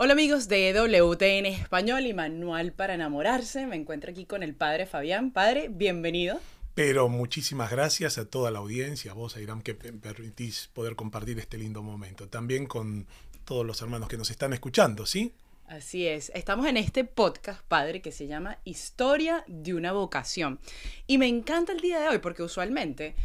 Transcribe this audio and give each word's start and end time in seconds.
Hola 0.00 0.12
amigos 0.12 0.46
de 0.46 0.72
WTN 0.72 1.46
Español 1.46 2.06
y 2.06 2.14
Manual 2.14 2.70
para 2.70 2.94
Enamorarse. 2.94 3.66
Me 3.66 3.74
encuentro 3.74 4.12
aquí 4.12 4.26
con 4.26 4.44
el 4.44 4.54
padre 4.54 4.86
Fabián. 4.86 5.32
Padre, 5.32 5.70
bienvenido. 5.72 6.38
Pero 6.76 7.08
muchísimas 7.08 7.72
gracias 7.72 8.16
a 8.16 8.24
toda 8.24 8.52
la 8.52 8.60
audiencia, 8.60 9.10
a 9.10 9.14
vos, 9.14 9.36
Airam, 9.36 9.60
que 9.60 9.74
me 9.74 9.94
permitís 9.94 10.70
poder 10.72 10.94
compartir 10.94 11.40
este 11.40 11.58
lindo 11.58 11.82
momento. 11.82 12.28
También 12.28 12.66
con 12.66 13.08
todos 13.44 13.66
los 13.66 13.82
hermanos 13.82 14.08
que 14.08 14.16
nos 14.16 14.30
están 14.30 14.52
escuchando, 14.52 15.04
¿sí? 15.04 15.34
Así 15.66 16.06
es. 16.06 16.30
Estamos 16.32 16.66
en 16.66 16.76
este 16.76 17.02
podcast, 17.02 17.62
padre, 17.62 18.00
que 18.00 18.12
se 18.12 18.28
llama 18.28 18.58
Historia 18.62 19.42
de 19.48 19.74
una 19.74 19.90
vocación. 19.90 20.60
Y 21.08 21.18
me 21.18 21.26
encanta 21.26 21.72
el 21.72 21.80
día 21.80 21.98
de 21.98 22.06
hoy 22.06 22.18
porque 22.18 22.44
usualmente 22.44 23.16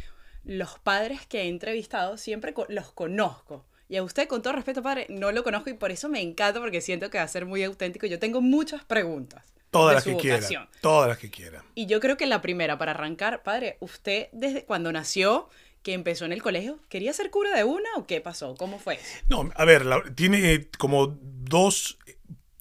los 0.44 0.80
padres 0.80 1.28
que 1.28 1.44
he 1.44 1.50
entrevistado 1.50 2.18
siempre 2.18 2.56
los 2.70 2.92
conozco 2.94 3.64
y 3.94 3.98
a 3.98 4.02
usted, 4.02 4.28
con 4.28 4.42
todo 4.42 4.54
respeto, 4.54 4.82
padre, 4.82 5.06
no 5.08 5.32
lo 5.32 5.44
conozco 5.44 5.70
y 5.70 5.74
por 5.74 5.92
eso 5.92 6.10
me 6.10 6.20
encanta 6.20 6.60
porque 6.60 6.82
siento 6.82 7.12
que 7.12 7.20
va 7.20 7.26
a 7.26 7.28
ser 7.28 7.46
muy 7.46 7.62
auténtico. 7.62 8.08
Yo 8.08 8.18
tengo 8.18 8.42
muchas 8.42 8.84
preguntas. 8.84 9.44
Todas 9.70 9.94
las 9.94 10.04
que 10.04 10.18
quiera. 10.18 10.68
Todas 10.82 11.10
las 11.10 11.20
que 11.20 11.30
quiera. 11.30 11.64
Y 11.76 11.86
yo 11.86 12.00
creo 12.00 12.18
que 12.18 12.26
la 12.26 12.42
primera, 12.42 12.80
para 12.80 12.94
arrancar, 12.94 13.44
padre, 13.44 13.78
usted 13.82 14.30
desde 14.32 14.66
cuando 14.66 14.92
nació, 14.92 15.48
que 15.84 15.94
empezó 15.94 16.26
en 16.26 16.34
el 16.34 16.42
colegio, 16.42 16.80
¿quería 16.90 17.14
ser 17.14 17.30
cura 17.30 17.56
de 17.56 17.66
una 17.66 17.88
o 17.96 18.08
qué 18.08 18.20
pasó? 18.20 18.56
¿Cómo 18.56 18.80
fue? 18.80 18.98
No, 19.30 19.52
a 19.54 19.64
ver, 19.64 19.86
tiene 20.16 20.70
como 20.80 21.16
dos 21.22 22.00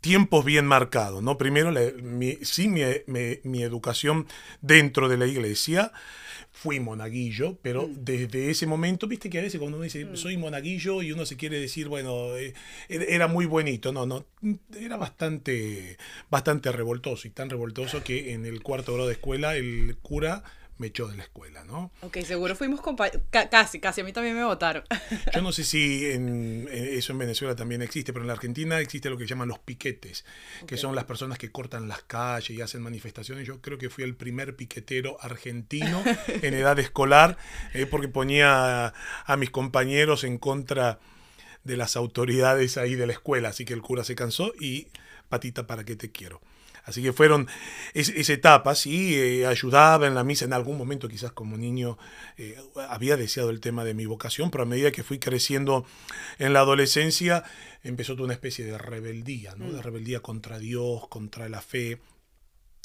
tiempos 0.03 0.45
bien 0.45 0.67
marcados, 0.67 1.23
¿no? 1.23 1.39
Primero, 1.39 1.73
sí, 2.43 2.69
mi, 2.69 3.63
educación 3.63 4.27
dentro 4.61 5.09
de 5.09 5.17
la 5.17 5.27
iglesia, 5.27 5.93
fui 6.63 6.79
monaguillo, 6.79 7.59
pero 7.61 7.89
mm. 7.89 8.05
desde 8.05 8.49
ese 8.49 8.67
momento, 8.67 9.09
viste 9.09 9.29
que 9.29 9.41
a 9.41 9.43
veces 9.43 9.59
cuando 9.59 9.79
uno 9.79 9.85
dice 9.85 10.05
mm. 10.05 10.17
soy 10.17 10.37
monaguillo 10.37 11.03
y 11.03 11.11
uno 11.11 11.27
se 11.27 11.37
quiere 11.37 11.59
decir, 11.59 11.89
bueno, 11.89 12.37
eh, 12.37 12.55
era 12.89 13.27
muy 13.27 13.47
bonito, 13.47 13.93
no, 13.93 14.07
no, 14.07 14.25
era 14.79 14.97
bastante, 14.97 15.99
bastante 16.31 16.71
revoltoso 16.71 17.27
y 17.27 17.33
tan 17.33 17.51
revoltoso 17.51 18.05
que 18.05 18.33
en 18.33 18.47
el 18.47 18.63
cuarto 18.63 18.95
grado 18.95 19.09
de 19.09 19.15
escuela 19.15 19.57
el 19.57 19.97
cura 20.03 20.45
me 20.79 20.89
echó 20.89 21.07
de 21.09 21.17
la 21.17 21.23
escuela, 21.23 21.65
¿no? 21.65 21.93
Ok, 22.01 22.19
seguro 22.25 22.57
fuimos 22.57 22.81
compañeros, 22.81 23.23
casi, 23.31 23.81
casi, 23.81 24.01
a 24.01 24.05
mí 24.05 24.13
también 24.13 24.37
me 24.37 24.45
votaron. 24.45 24.85
Yo 25.35 25.43
no 25.43 25.53
sé 25.53 25.65
si 25.65 26.07
en, 26.11 26.69
eso 26.71 27.13
en 27.13 27.19
Venezuela 27.19 27.55
también 27.55 27.83
existe, 27.83 28.13
pero 28.13 28.25
en 28.25 28.29
la 28.29 28.33
Argentina 28.35 28.81
existe 28.81 29.11
lo 29.11 29.17
que 29.17 29.27
llaman 29.27 29.49
los 29.49 29.59
piquetes, 29.59 30.25
que 30.67 30.77
son 30.77 30.95
las 30.95 31.05
personas 31.05 31.39
que 31.39 31.51
cortan 31.51 31.89
las 31.89 32.03
calles 32.03 32.51
y 32.51 32.61
hacen 32.61 32.83
manifestaciones. 32.83 33.47
Yo 33.47 33.61
creo 33.61 33.79
que 33.79 33.91
fui 33.91 34.05
el 34.05 34.17
primer 34.17 34.57
piquetero 34.57 35.17
argentino 35.21 36.03
en 36.43 36.55
edad 36.55 36.79
escolar, 36.79 37.37
eh, 37.75 37.87
porque 37.87 38.09
ponía 38.09 38.93
a 39.25 39.37
mis 39.37 39.51
compañeros 39.51 40.25
en 40.25 40.39
contra 40.39 40.99
de 41.65 41.77
las 41.77 41.97
autoridades 41.97 42.77
ahí 42.77 42.95
de 42.95 43.07
la 43.07 43.13
escuela, 43.13 43.51
así 43.51 43.65
que 43.65 43.75
el 43.75 43.83
cura 43.83 44.05
se 44.05 44.15
cansó 44.15 44.53
y 44.59 44.89
patita 45.29 45.67
para 45.67 45.85
qué 45.85 45.97
te 45.97 46.11
quiero. 46.11 46.41
Así 46.85 47.03
que 47.03 47.13
fueron 47.13 47.49
esa 47.95 48.33
etapa, 48.33 48.75
sí, 48.75 49.15
eh, 49.15 49.47
ayudaba 49.47 50.07
en 50.07 50.15
la 50.15 50.25
misa 50.25 50.45
en 50.45 50.53
algún 50.53 50.77
momento, 50.77 51.09
quizás 51.09 51.33
como 51.33 51.57
niño 51.57 51.97
eh, 52.37 52.57
había 52.89 53.17
deseado 53.17 53.51
el 53.51 53.61
tema 53.61 53.85
de 53.85 53.95
mi 53.95 54.07
vocación, 54.07 54.51
pero 54.51 54.65
a 54.65 54.67
medida 54.67 54.91
que 54.91 55.05
fui 55.05 55.19
creciendo 55.19 55.87
en 56.39 56.53
la 56.53 56.61
adolescencia, 56.61 57.45
empezó 57.85 58.15
toda 58.15 58.25
una 58.25 58.35
especie 58.35 58.65
de 58.65 58.79
rebeldía, 58.79 59.55
¿no? 59.57 59.67
De 59.67 59.79
mm. 59.79 59.83
rebeldía 59.83 60.21
contra 60.21 60.59
Dios, 60.59 61.07
contra 61.09 61.49
la 61.49 61.61
fe. 61.61 62.01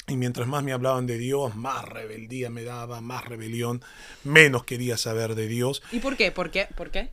Y 0.06 0.16
mientras 0.16 0.48
más 0.48 0.62
me 0.62 0.72
hablaban 0.72 1.06
de 1.06 1.18
Dios, 1.18 1.54
más 1.54 1.84
rebeldía 1.84 2.48
me 2.50 2.62
daba, 2.62 3.00
más 3.00 3.24
rebelión, 3.24 3.82
menos 4.24 4.64
quería 4.64 4.96
saber 4.96 5.34
de 5.34 5.48
Dios. 5.48 5.82
¿Y 5.92 5.98
por 5.98 6.16
qué? 6.16 6.32
¿Por 6.32 6.50
qué? 6.50 6.66
¿Por 6.74 6.90
qué? 6.90 7.10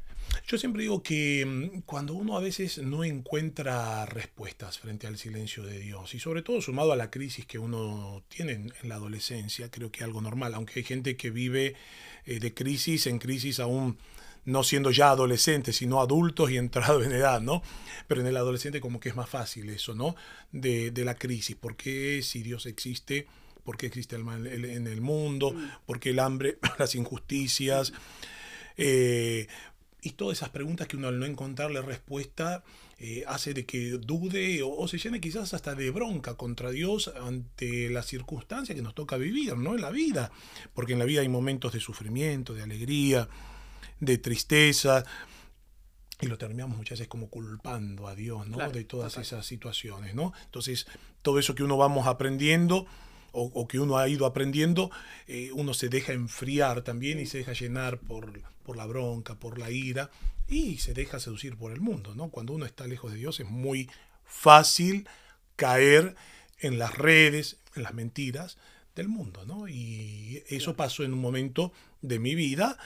Yo 0.47 0.57
siempre 0.57 0.83
digo 0.83 1.01
que 1.01 1.45
mm, 1.45 1.81
cuando 1.81 2.13
uno 2.13 2.37
a 2.37 2.41
veces 2.41 2.77
no 2.79 3.03
encuentra 3.03 4.05
respuestas 4.05 4.79
frente 4.79 5.07
al 5.07 5.17
silencio 5.17 5.63
de 5.63 5.79
Dios, 5.79 6.13
y 6.13 6.19
sobre 6.19 6.41
todo 6.41 6.61
sumado 6.61 6.91
a 6.91 6.95
la 6.95 7.09
crisis 7.09 7.45
que 7.45 7.59
uno 7.59 8.23
tiene 8.27 8.53
en, 8.53 8.73
la 8.83 8.95
adolescencia, 8.95 9.71
creo 9.71 9.91
que 9.91 9.99
es 9.99 10.03
algo 10.05 10.21
normal, 10.21 10.53
aunque 10.53 10.79
hay 10.79 10.83
gente 10.83 11.15
que 11.15 11.31
vive 11.31 11.75
eh, 12.25 12.39
de 12.39 12.53
crisis 12.53 13.07
en 13.07 13.19
crisis 13.19 13.59
aún 13.59 13.97
no 14.45 14.63
siendo 14.63 14.91
ya 14.91 15.09
adolescentes, 15.09 15.77
sino 15.77 15.99
adultos 15.99 16.51
y 16.51 16.57
entrados 16.57 17.03
en 17.03 17.11
edad, 17.13 17.41
¿no? 17.41 17.63
Pero 18.07 18.21
en 18.21 18.27
el 18.27 18.37
adolescente 18.37 18.79
como 18.79 18.99
que 18.99 19.09
es 19.09 19.15
más 19.15 19.27
fácil 19.27 19.69
eso, 19.69 19.95
¿no? 19.95 20.15
De, 20.51 20.91
la 21.03 21.15
crisis. 21.15 21.55
¿Por 21.55 21.75
qué 21.75 22.21
si 22.21 22.43
Dios 22.43 22.67
existe? 22.67 23.25
¿Por 23.63 23.75
qué 23.75 23.87
existe 23.87 24.15
el 24.15 24.23
mal 24.23 24.45
en 24.45 24.85
el 24.85 25.01
mundo? 25.01 25.51
Mm. 25.51 25.69
¿Por 25.87 25.99
qué 25.99 26.11
el 26.11 26.19
hambre, 26.19 26.59
las 26.77 26.93
injusticias? 26.93 27.91
Eh, 28.77 29.47
y 30.05 30.11
todas 30.11 30.37
esas 30.37 30.49
preguntas 30.49 30.87
que 30.87 30.97
uno 30.97 31.07
al 31.07 31.19
no 31.19 31.25
encontrarle 31.25 31.81
respuesta 31.81 32.63
eh, 32.99 33.23
hace 33.27 33.55
de 33.55 33.65
que 33.65 33.89
dude 33.93 34.61
o, 34.63 34.87
se 34.87 34.99
llene 34.99 35.19
quizás 35.19 35.55
hasta 35.55 35.73
de 35.73 35.89
bronca 35.89 36.35
contra 36.35 36.69
Dios 36.69 37.11
ante 37.19 37.89
la 37.89 38.03
circunstancia 38.03 38.75
que 38.75 38.83
nos 38.83 38.93
toca 38.93 39.17
vivir, 39.17 39.57
¿no? 39.57 39.73
En 39.73 39.81
la 39.81 39.89
vida. 39.89 40.31
Porque 40.75 40.93
en 40.93 40.99
la 40.99 41.05
vida 41.05 41.21
hay 41.21 41.27
momentos 41.27 41.73
de 41.73 41.79
sufrimiento, 41.79 42.53
de 42.53 42.61
alegría, 42.61 43.27
de 43.99 44.19
tristeza. 44.19 45.03
Y 46.21 46.27
lo 46.27 46.37
terminamos 46.37 46.77
muchas 46.77 46.99
veces 46.99 47.07
como 47.07 47.27
culpando 47.27 48.07
a 48.07 48.13
Dios, 48.13 48.47
¿no? 48.47 48.69
de 48.69 48.83
todas 48.83 49.17
esas 49.17 49.43
situaciones, 49.43 50.13
¿no? 50.13 50.33
Entonces, 50.45 50.85
todo 51.23 51.39
eso 51.39 51.55
que 51.55 51.63
uno 51.63 51.77
vamos 51.77 52.05
aprendiendo 52.05 52.85
o, 53.35 53.67
que 53.67 53.79
uno 53.79 53.97
ha 53.97 54.07
ido 54.07 54.25
aprendiendo, 54.25 54.89
eh, 55.27 55.51
uno 55.53 55.73
se 55.73 55.89
deja 55.89 56.13
enfriar 56.13 56.81
también 56.81 57.19
y 57.19 57.25
se 57.25 57.39
deja 57.39 57.53
llenar 57.53 57.99
por, 57.99 58.41
por 58.63 58.77
la 58.77 58.85
bronca, 58.85 59.35
por 59.35 59.59
la 59.59 59.69
ira 59.69 60.09
y 60.47 60.77
se 60.77 60.93
deja 60.93 61.19
seducir 61.19 61.57
por 61.57 61.71
el 61.71 61.81
mundo. 61.81 62.15
¿no? 62.15 62.29
Cuando 62.29 62.53
uno 62.53 62.65
está 62.65 62.87
lejos 62.87 63.11
de 63.11 63.17
Dios 63.17 63.39
es 63.39 63.49
muy 63.49 63.89
fácil 64.25 65.07
caer 65.55 66.15
en 66.59 66.79
las 66.79 66.95
redes, 66.95 67.57
en 67.75 67.83
las 67.83 67.93
mentiras 67.93 68.57
del 68.95 69.09
mundo. 69.09 69.45
¿no? 69.45 69.67
Y 69.67 70.43
eso 70.47 70.75
pasó 70.75 71.03
en 71.03 71.13
un 71.13 71.19
momento 71.19 71.73
de 72.01 72.19
mi 72.19 72.35
vida 72.35 72.77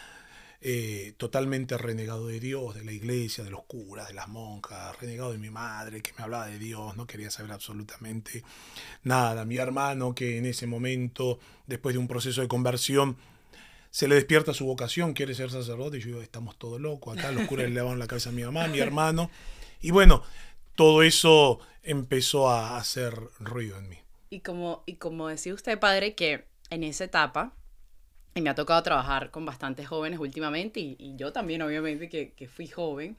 eh, 0.62 1.14
totalmente 1.18 1.78
renegado 1.78 2.28
de 2.28 2.40
Dios, 2.40 2.76
de 2.76 2.84
la 2.84 2.92
iglesia, 2.92 3.44
de 3.44 3.50
los 3.50 3.64
curas, 3.64 4.10
de 4.10 4.14
las 4.14 4.28
monjas, 4.28 5.00
renegado 5.00 5.32
de 5.32 5.38
mi 5.38 5.50
madre 5.50 6.02
que 6.02 6.12
me 6.18 6.24
hablaba 6.24 6.48
de 6.48 6.60
Dios, 6.60 6.98
no 6.98 7.08
quería 7.08 7.32
saber 7.32 7.52
absolutamente 7.52 8.44
nada. 9.04 9.46
Mi 9.46 9.58
hermano 9.58 10.14
que 10.14 10.38
en 10.38 10.46
ese 10.46 10.68
momento, 10.68 11.40
después 11.66 11.94
de 11.94 12.00
un 12.00 12.08
proceso 12.08 12.42
de 12.42 12.48
conversión, 12.50 13.16
se 13.90 14.08
le 14.08 14.16
despierta 14.16 14.54
su 14.54 14.66
vocación, 14.66 15.14
quiere 15.14 15.34
ser 15.34 15.50
sacerdote, 15.50 15.98
y 15.98 16.02
yo 16.02 16.08
digo, 16.08 16.22
estamos 16.22 16.58
todos 16.58 16.80
locos, 16.80 17.18
acá 17.18 17.32
los 17.32 17.48
curas 17.48 17.70
le 17.70 17.76
lavaron 17.76 17.98
la 17.98 18.08
cabeza 18.08 18.30
a 18.30 18.34
mi 18.34 18.44
mamá, 18.44 18.66
a 18.66 18.68
mi 18.68 18.80
hermano, 18.80 19.32
y 19.82 19.92
bueno, 19.92 20.24
todo 20.76 21.04
eso 21.04 21.60
empezó 21.84 22.50
a 22.50 22.78
hacer 22.78 23.14
ruido 23.40 23.78
en 23.78 23.90
mí. 23.90 23.98
Y 24.30 24.42
como, 24.42 24.84
y 24.86 24.96
como 24.96 25.28
decía 25.28 25.54
usted, 25.54 25.80
padre, 25.80 26.14
que 26.14 26.46
en 26.70 26.84
esa 26.84 27.06
etapa, 27.06 27.54
y 28.36 28.42
me 28.42 28.50
ha 28.50 28.56
tocado 28.56 28.82
trabajar 28.84 29.32
con 29.32 29.46
bastantes 29.46 29.88
jóvenes 29.88 30.20
últimamente 30.20 30.80
y, 30.80 31.16
yo 31.18 31.34
también 31.34 31.62
obviamente 31.62 32.10
que, 32.10 32.34
que, 32.34 32.48
fui 32.48 32.68
joven, 32.68 33.18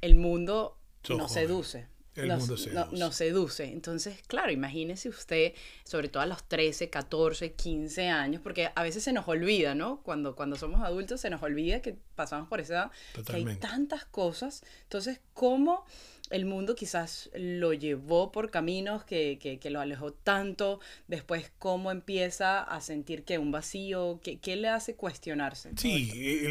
el 0.00 0.14
mundo 0.14 0.78
nos 1.08 1.32
seduce. 1.32 1.86
El 2.14 2.28
mundo 2.28 2.58
seduce. 2.58 2.96
nos 2.96 3.16
seduce. 3.16 3.64
Entonces, 3.64 4.20
claro, 4.26 4.52
imagínese 4.52 5.08
usted, 5.08 5.54
sobre 5.82 6.08
todo 6.08 6.22
a 6.22 6.26
los 6.26 6.44
13, 6.44 6.90
14, 6.90 7.52
15 7.52 8.08
años, 8.08 8.42
porque 8.42 8.70
a 8.74 8.82
veces 8.82 9.02
se 9.02 9.14
nos 9.14 9.26
olvida, 9.28 9.74
¿no? 9.74 10.02
Cuando, 10.02 10.36
cuando 10.36 10.56
somos 10.56 10.82
adultos 10.82 11.22
se 11.22 11.30
nos 11.30 11.42
olvida 11.42 11.80
que 11.80 11.96
pasamos 12.14 12.48
por 12.48 12.60
esa 12.60 12.74
edad, 12.74 12.90
que 13.24 13.36
hay 13.36 13.56
tantas 13.56 14.04
cosas. 14.04 14.62
Entonces, 14.82 15.20
¿cómo 15.32 15.86
el 16.32 16.46
mundo 16.46 16.74
quizás 16.74 17.30
lo 17.34 17.72
llevó 17.74 18.32
por 18.32 18.50
caminos 18.50 19.04
que, 19.04 19.38
que, 19.38 19.70
lo 19.70 19.80
alejó 19.80 20.12
tanto, 20.12 20.80
después 21.06 21.52
cómo 21.58 21.90
empieza 21.90 22.62
a 22.62 22.80
sentir 22.80 23.24
que 23.24 23.38
un 23.38 23.52
vacío, 23.52 24.18
¿qué, 24.22 24.38
qué 24.38 24.56
le 24.56 24.68
hace 24.68 24.94
cuestionarse? 24.96 25.70
Sí, 25.76 26.10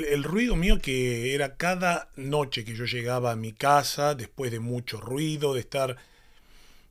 el, 0.09 0.23
ruido 0.23 0.55
mío 0.55 0.79
que 0.79 1.33
era 1.33 1.57
cada 1.57 2.09
noche 2.15 2.63
que 2.63 2.75
yo 2.75 2.85
llegaba 2.85 3.31
a 3.31 3.35
mi 3.35 3.53
casa, 3.53 4.15
después 4.15 4.51
de 4.51 4.59
mucho 4.59 5.01
ruido, 5.01 5.53
de 5.55 5.61
estar 5.61 5.97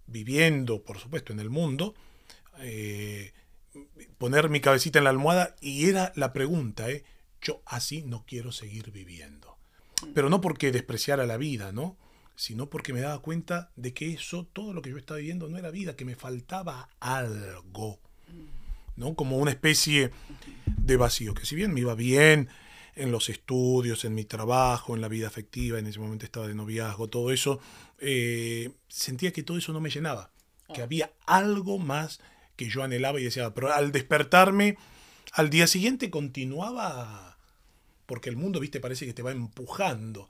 viviendo, 0.06 0.82
por 0.82 0.98
supuesto, 0.98 1.32
en 1.32 1.40
el 1.40 1.50
mundo, 1.50 1.94
eh, 2.58 3.32
poner 4.18 4.48
mi 4.48 4.60
cabecita 4.60 4.98
en 4.98 5.04
la 5.04 5.10
almohada 5.10 5.54
y 5.60 5.88
era 5.88 6.12
la 6.16 6.32
pregunta, 6.32 6.90
¿eh? 6.90 7.04
yo 7.40 7.62
así 7.66 8.02
no 8.02 8.24
quiero 8.26 8.52
seguir 8.52 8.90
viviendo. 8.90 9.56
Pero 10.14 10.30
no 10.30 10.40
porque 10.40 10.72
despreciara 10.72 11.26
la 11.26 11.36
vida, 11.36 11.72
¿no? 11.72 11.96
Sino 12.36 12.70
porque 12.70 12.92
me 12.92 13.00
daba 13.00 13.20
cuenta 13.20 13.70
de 13.76 13.92
que 13.92 14.12
eso, 14.12 14.46
todo 14.52 14.72
lo 14.72 14.82
que 14.82 14.90
yo 14.90 14.96
estaba 14.96 15.18
viviendo 15.18 15.48
no 15.48 15.58
era 15.58 15.70
vida, 15.70 15.96
que 15.96 16.04
me 16.04 16.16
faltaba 16.16 16.88
algo, 17.00 18.00
¿no? 18.96 19.14
Como 19.14 19.38
una 19.38 19.50
especie 19.50 20.10
de 20.66 20.96
vacío, 20.96 21.34
que 21.34 21.46
si 21.46 21.54
bien 21.54 21.74
me 21.74 21.80
iba 21.80 21.94
bien 21.94 22.48
en 22.96 23.12
los 23.12 23.28
estudios, 23.28 24.04
en 24.04 24.14
mi 24.14 24.24
trabajo, 24.24 24.94
en 24.94 25.00
la 25.00 25.08
vida 25.08 25.26
afectiva, 25.26 25.78
en 25.78 25.86
ese 25.86 25.98
momento 25.98 26.24
estaba 26.24 26.48
de 26.48 26.54
noviazgo, 26.54 27.08
todo 27.08 27.30
eso, 27.32 27.60
eh, 27.98 28.72
sentía 28.88 29.32
que 29.32 29.42
todo 29.42 29.58
eso 29.58 29.72
no 29.72 29.80
me 29.80 29.90
llenaba, 29.90 30.32
que 30.74 30.80
ah. 30.80 30.84
había 30.84 31.12
algo 31.26 31.78
más 31.78 32.20
que 32.56 32.68
yo 32.68 32.82
anhelaba 32.82 33.20
y 33.20 33.24
deseaba, 33.24 33.54
pero 33.54 33.72
al 33.72 33.92
despertarme, 33.92 34.76
al 35.32 35.50
día 35.50 35.66
siguiente 35.66 36.10
continuaba, 36.10 37.38
porque 38.06 38.28
el 38.28 38.36
mundo, 38.36 38.60
viste, 38.60 38.80
parece 38.80 39.06
que 39.06 39.14
te 39.14 39.22
va 39.22 39.30
empujando. 39.30 40.28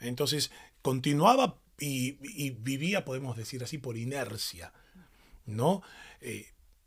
Entonces 0.00 0.50
continuaba 0.88 1.56
y, 1.78 2.12
vivía, 2.50 3.04
podemos 3.04 3.36
decir 3.36 3.62
así, 3.62 3.76
por 3.76 3.98
inercia, 3.98 4.72
¿no? 5.44 5.82
Eh, 6.22 6.46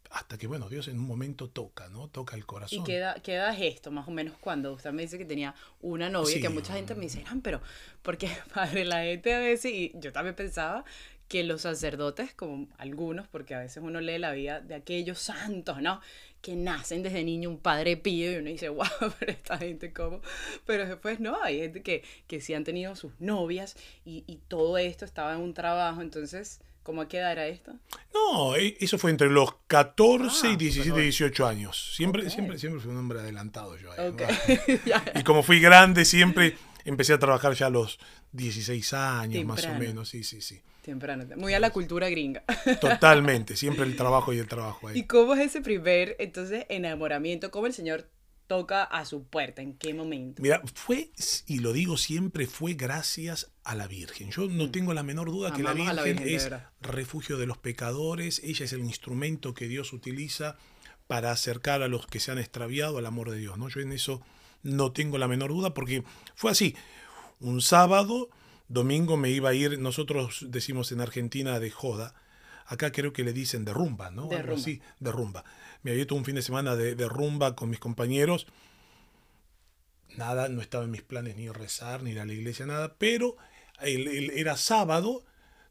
hasta 0.09 0.39
que, 0.39 0.47
bueno, 0.47 0.69
Dios 0.69 0.87
en 0.87 0.97
un 0.97 1.05
momento 1.05 1.49
toca, 1.49 1.87
¿no? 1.87 2.07
Toca 2.07 2.35
el 2.35 2.47
corazón. 2.47 2.79
¿Y 2.79 2.83
queda, 2.83 3.13
queda 3.21 3.55
esto 3.55 3.91
más 3.91 4.07
o 4.07 4.11
menos 4.11 4.35
cuando 4.41 4.73
usted 4.73 4.91
me 4.91 5.03
dice 5.03 5.19
que 5.19 5.25
tenía 5.25 5.53
una 5.81 6.09
novia, 6.09 6.41
que 6.41 6.49
mucha 6.49 6.73
gente 6.73 6.95
me 6.95 7.01
dice, 7.01 7.23
pero, 7.43 7.61
porque 8.01 8.27
padre, 8.55 8.85
la 8.85 9.03
gente 9.03 9.35
a 9.35 9.39
veces, 9.39 9.71
y 9.71 9.91
yo 9.93 10.11
también 10.11 10.35
pensaba 10.35 10.83
que 11.31 11.45
los 11.45 11.61
sacerdotes, 11.61 12.33
como 12.33 12.67
algunos, 12.77 13.25
porque 13.25 13.55
a 13.55 13.59
veces 13.59 13.81
uno 13.81 14.01
lee 14.01 14.17
la 14.17 14.33
vida 14.33 14.59
de 14.59 14.75
aquellos 14.75 15.17
santos, 15.17 15.81
¿no? 15.81 16.01
Que 16.41 16.57
nacen 16.57 17.03
desde 17.03 17.23
niño 17.23 17.49
un 17.49 17.57
padre 17.57 17.95
pío 17.95 18.33
y 18.33 18.35
uno 18.35 18.49
dice, 18.49 18.67
wow, 18.69 18.85
pero 19.17 19.31
esta 19.31 19.57
gente 19.57 19.93
cómo. 19.93 20.19
Pero 20.65 20.85
después 20.85 21.21
no, 21.21 21.41
hay 21.41 21.59
gente 21.59 21.83
que, 21.83 22.03
que 22.27 22.41
sí 22.41 22.53
han 22.53 22.65
tenido 22.65 22.97
sus 22.97 23.13
novias 23.21 23.77
y, 24.03 24.25
y 24.27 24.41
todo 24.49 24.77
esto 24.77 25.05
estaba 25.05 25.33
en 25.33 25.39
un 25.39 25.53
trabajo, 25.53 26.01
entonces 26.01 26.59
¿Cómo 26.83 27.03
a 27.03 27.07
qué 27.07 27.19
edad 27.19 27.33
era 27.33 27.45
esto? 27.45 27.75
No, 28.11 28.55
e, 28.55 28.75
eso 28.79 28.97
fue 28.97 29.11
entre 29.11 29.29
los 29.29 29.53
14 29.67 30.49
y 30.49 30.55
17, 30.55 30.99
y 30.99 31.03
18 31.03 31.45
años. 31.45 31.93
Siempre, 31.95 32.27
siempre, 32.31 32.57
siempre 32.57 32.81
fui 32.81 32.91
un 32.91 32.97
hombre 32.97 33.19
adelantado 33.19 33.77
yo. 33.77 33.91
y 35.15 35.21
como 35.21 35.43
fui 35.43 35.59
grande, 35.59 36.05
siempre 36.05 36.57
empecé 36.83 37.13
a 37.13 37.19
trabajar 37.19 37.53
ya 37.53 37.67
a 37.67 37.69
los 37.69 37.99
16 38.31 38.93
años, 38.93 39.45
más 39.45 39.63
o 39.65 39.75
menos. 39.75 40.09
Sí, 40.09 40.23
sí, 40.23 40.41
sí. 40.41 40.59
Temprano. 40.81 41.25
Muy 41.37 41.53
a 41.53 41.59
la 41.59 41.69
cultura 41.69 42.09
gringa. 42.09 42.43
Totalmente, 42.81 43.55
siempre 43.55 43.85
el 43.85 43.95
trabajo 43.95 44.33
y 44.33 44.39
el 44.39 44.47
trabajo 44.47 44.87
ahí. 44.87 44.99
¿Y 44.99 45.03
cómo 45.03 45.33
es 45.33 45.39
ese 45.41 45.61
primer, 45.61 46.15
entonces, 46.19 46.65
enamoramiento? 46.69 47.51
¿Cómo 47.51 47.67
el 47.67 47.73
Señor 47.73 48.09
toca 48.47 48.83
a 48.83 49.05
su 49.05 49.23
puerta? 49.23 49.61
¿En 49.61 49.77
qué 49.77 49.93
momento? 49.93 50.41
Mira, 50.41 50.61
fue, 50.73 51.11
y 51.45 51.59
lo 51.59 51.71
digo 51.71 51.97
siempre, 51.97 52.47
fue 52.47 52.73
gracias 52.73 53.51
a 53.63 53.75
la 53.75 53.87
Virgen. 53.87 54.31
Yo 54.31 54.47
no 54.47 54.65
mm. 54.65 54.71
tengo 54.71 54.93
la 54.93 55.03
menor 55.03 55.29
duda 55.29 55.53
que 55.53 55.63
la 55.63 55.73
Virgen, 55.73 56.19
es 56.27 56.49
refugio 56.81 57.37
de 57.37 57.45
los 57.45 57.57
pecadores, 57.57 58.41
ella 58.43 58.65
es 58.65 58.73
el 58.73 58.81
instrumento 58.81 59.53
que 59.53 59.67
Dios 59.67 59.93
utiliza 59.93 60.57
para 61.07 61.31
acercar 61.31 61.81
a 61.81 61.87
los 61.87 62.07
que 62.07 62.19
se 62.19 62.31
han 62.31 62.39
extraviado 62.39 62.97
al 62.97 63.05
amor 63.05 63.29
de 63.29 63.37
Dios. 63.37 63.57
¿no? 63.57 63.69
Yo 63.69 63.81
en 63.81 63.91
eso 63.91 64.21
no 64.63 64.91
tengo 64.91 65.17
la 65.17 65.27
menor 65.27 65.51
duda 65.51 65.73
porque 65.73 66.03
fue 66.35 66.51
así. 66.51 66.75
Un 67.39 67.61
sábado, 67.61 68.29
domingo 68.71 69.17
me 69.17 69.29
iba 69.29 69.49
a 69.49 69.53
ir, 69.53 69.79
nosotros 69.79 70.45
decimos 70.49 70.91
en 70.91 71.01
Argentina 71.01 71.59
de 71.59 71.71
joda, 71.71 72.13
acá 72.65 72.91
creo 72.91 73.13
que 73.13 73.23
le 73.23 73.33
dicen 73.33 73.65
de 73.65 73.73
rumba, 73.73 74.11
¿no? 74.11 74.27
De 74.27 74.41
rumba. 74.41 74.65
de 74.99 75.11
rumba 75.11 75.43
me 75.83 75.91
había 75.91 76.03
hecho 76.03 76.15
un 76.15 76.25
fin 76.25 76.35
de 76.35 76.41
semana 76.41 76.75
de, 76.75 77.07
rumba 77.07 77.55
con 77.55 77.69
mis 77.69 77.79
compañeros. 77.79 78.47
Nada, 80.15 80.49
no 80.49 80.61
estaba 80.61 80.83
en 80.83 80.91
mis 80.91 81.01
planes 81.01 81.37
ni 81.37 81.49
rezar, 81.49 82.03
ni 82.03 82.11
ir 82.11 82.19
a 82.19 82.25
la 82.25 82.33
iglesia, 82.33 82.65
nada, 82.65 82.95
pero 82.97 83.37
era 83.81 84.57
sábado, 84.57 85.23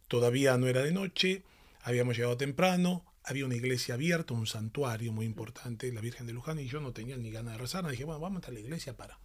todavía 0.09 0.57
no 0.57 0.67
era 0.67 0.83
de 0.83 0.93
noche, 0.93 1.45
habíamos 1.83 2.17
llegado 2.17 2.37
temprano, 2.37 3.05
había 3.23 3.45
una 3.45 3.55
iglesia 3.55 3.95
abierta, 3.95 4.35
un 4.35 4.47
santuario 4.47 5.13
muy 5.13 5.27
importante, 5.27 5.93
la 5.93 6.01
Virgen 6.01 6.27
de 6.27 6.33
Luján, 6.33 6.59
y 6.59 6.67
yo 6.67 6.81
no 6.81 6.93
tenía 6.93 7.17
ni 7.17 7.31
ganas 7.31 7.53
de 7.53 7.59
rezar, 7.59 7.89
dije, 7.89 8.05
bueno, 8.05 8.21
vamos 8.21 8.49
a 8.49 8.51
la 8.51 8.59
iglesia 8.59 8.97
para, 8.97 9.19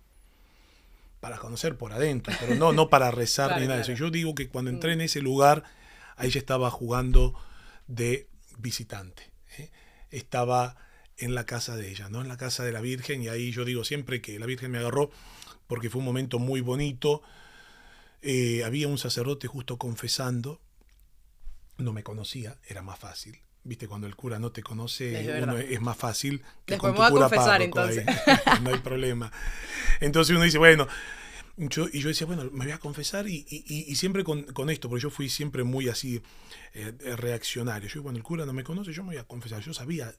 para 1.26 1.40
conocer 1.40 1.76
por 1.76 1.92
adentro, 1.92 2.32
pero 2.40 2.54
no, 2.54 2.72
no 2.72 2.88
para 2.88 3.10
rezar 3.10 3.56
ni 3.60 3.66
nada 3.66 3.78
de 3.78 3.82
eso. 3.82 3.94
Yo 3.94 4.12
digo 4.12 4.36
que 4.36 4.48
cuando 4.48 4.70
entré 4.70 4.94
en 4.94 5.00
mm. 5.00 5.02
ese 5.02 5.22
lugar, 5.22 5.64
ahí 6.18 6.30
ya 6.30 6.38
estaba 6.38 6.70
jugando 6.70 7.34
de 7.88 8.30
visitante 8.60 9.36
estaba 10.18 10.78
en 11.18 11.36
la 11.36 11.46
casa 11.46 11.76
de 11.76 11.90
ella, 11.90 12.10
¿no? 12.10 12.22
En 12.22 12.28
la 12.28 12.38
casa 12.38 12.64
de 12.64 12.72
la 12.72 12.82
Virgen, 12.82 13.22
y 13.22 13.28
ahí 13.28 13.52
yo 13.52 13.66
digo 13.66 13.84
siempre 13.84 14.22
que 14.22 14.40
la 14.40 14.46
Virgen 14.46 14.72
me 14.72 14.78
agarró 14.78 15.12
porque 15.68 15.90
fue 15.90 16.00
un 16.00 16.06
momento 16.06 16.40
muy 16.40 16.62
bonito. 16.62 17.22
Eh, 18.22 18.64
había 18.64 18.88
un 18.88 18.98
sacerdote 18.98 19.48
justo 19.48 19.78
confesando, 19.78 20.62
no 21.78 21.94
me 21.94 22.04
conocía, 22.04 22.58
era 22.68 22.82
más 22.82 23.00
fácil. 23.00 23.40
Viste, 23.66 23.88
cuando 23.88 24.06
el 24.06 24.16
cura 24.16 24.38
no 24.38 24.52
te 24.52 24.62
conoce, 24.62 25.20
es, 25.74 25.82
más 25.82 25.98
fácil 25.98 26.44
que 26.66 26.78
con 26.78 26.92
tu 26.94 26.98
cura 26.98 27.28
confesar, 27.28 27.64
entonces. 27.64 28.06
no 28.62 28.70
hay 28.70 28.78
problema. 28.78 29.32
Entonces 30.00 30.36
uno 30.36 30.46
dice, 30.46 30.60
bueno, 30.60 30.88
yo, 31.58 31.88
y 31.92 32.00
yo 32.00 32.10
decía, 32.10 32.28
bueno, 32.28 32.44
me 32.52 32.66
voy 32.66 32.74
a 32.74 32.78
confesar 32.78 33.28
y, 33.28 33.44
siempre 33.96 34.24
con, 34.24 34.70
esto, 34.70 34.88
porque 34.88 35.02
yo 35.02 35.10
fui 35.10 35.30
siempre 35.30 35.64
muy 35.64 35.90
así 35.90 36.22
eh, 36.74 36.92
reaccionario. 37.18 37.90
Yo, 37.90 38.04
bueno, 38.04 38.18
el 38.18 38.24
cura 38.24 38.46
no 38.46 38.54
me 38.54 38.64
conoce, 38.64 38.94
yo 38.94 39.04
me 39.04 39.10
voy 39.10 39.18
a 39.18 39.24
confesar. 39.24 39.62
Yo 39.62 39.74
sabía 39.74 40.14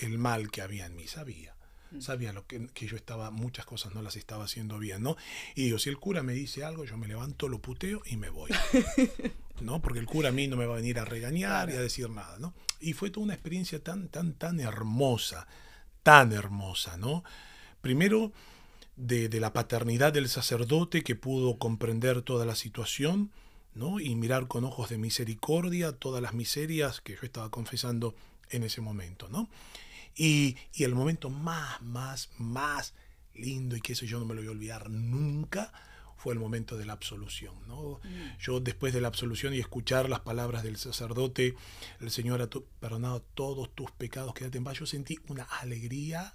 el 0.00 0.18
mal 0.18 0.50
que 0.50 0.60
había 0.60 0.84
en 0.84 0.96
mí, 0.96 1.08
sabía. 1.08 1.56
Mm. 1.90 2.00
Sabía 2.00 2.32
lo 2.32 2.46
que, 2.46 2.68
yo 2.74 2.96
estaba, 2.96 3.30
muchas 3.30 3.66
cosas 3.66 3.94
no 3.94 4.02
las 4.02 4.16
estaba 4.16 4.44
haciendo 4.44 4.78
bien, 4.78 5.02
¿no? 5.02 5.16
Y 5.54 5.64
digo, 5.64 5.78
si 5.78 5.90
el 5.90 5.98
cura 5.98 6.22
me 6.22 6.32
dice 6.32 6.64
algo, 6.64 6.84
yo 6.84 6.96
me 6.96 7.08
levanto, 7.08 7.48
lo 7.48 7.60
puteo 7.60 8.02
y 8.06 8.16
me 8.16 8.30
voy. 8.30 8.50
¿No? 9.60 9.82
Porque 9.82 9.98
el 9.98 10.06
cura 10.06 10.28
a 10.28 10.32
mí 10.32 10.46
no 10.46 10.56
me 10.56 10.66
va 10.66 10.74
a 10.74 10.76
venir 10.76 11.00
a 11.00 11.04
regañar 11.04 11.70
y 11.70 11.72
a 11.72 11.80
decir 11.80 12.08
nada, 12.10 12.38
¿no? 12.38 12.54
Y 12.80 12.92
fue 12.92 13.10
toda 13.10 13.24
una 13.24 13.34
experiencia 13.34 13.82
tan, 13.82 14.08
tan, 14.08 14.34
tan 14.34 14.60
hermosa, 14.60 15.48
tan 16.04 16.32
hermosa, 16.32 16.96
¿no? 16.96 17.24
Primero, 17.80 18.32
de, 18.98 19.40
la 19.40 19.52
paternidad 19.52 20.12
del 20.12 20.28
sacerdote 20.28 21.02
que 21.02 21.14
pudo 21.14 21.58
comprender 21.58 22.22
toda 22.22 22.44
la 22.44 22.56
situación 22.56 23.30
¿no? 23.74 24.00
y 24.00 24.14
mirar 24.16 24.48
con 24.48 24.64
ojos 24.64 24.90
de 24.90 24.98
misericordia 24.98 25.92
todas 25.92 26.20
las 26.20 26.34
miserias 26.34 27.00
que 27.00 27.14
yo 27.14 27.20
estaba 27.22 27.50
confesando 27.50 28.14
en 28.50 28.64
ese 28.64 28.80
momento. 28.80 29.28
¿no? 29.28 29.48
Y, 30.20 30.56
el 30.74 30.96
momento 30.96 31.30
más, 31.30 31.80
más, 31.80 32.30
más 32.38 32.92
lindo 33.34 33.76
y 33.76 33.80
que 33.80 33.92
eso 33.92 34.04
yo 34.04 34.18
no 34.18 34.26
me 34.26 34.34
lo 34.34 34.40
voy 34.40 34.48
a 34.48 34.50
olvidar 34.50 34.90
nunca 34.90 35.72
fue 36.16 36.34
el 36.34 36.40
momento 36.40 36.76
de 36.76 36.84
la 36.84 36.94
absolución. 36.94 37.54
¿no? 37.68 38.00
Mm. 38.02 38.38
Yo 38.40 38.58
después 38.58 38.92
de 38.92 39.00
la 39.00 39.06
absolución 39.06 39.54
y 39.54 39.60
escuchar 39.60 40.08
las 40.08 40.20
palabras 40.20 40.64
del 40.64 40.76
sacerdote, 40.76 41.54
el 42.00 42.10
Señor 42.10 42.42
ha 42.42 42.48
perdonado 42.80 43.22
todos 43.22 43.72
tus 43.72 43.92
pecados, 43.92 44.34
quédate 44.34 44.58
en 44.58 44.64
paz, 44.64 44.80
yo 44.80 44.86
sentí 44.86 45.20
una 45.28 45.44
alegría 45.44 46.34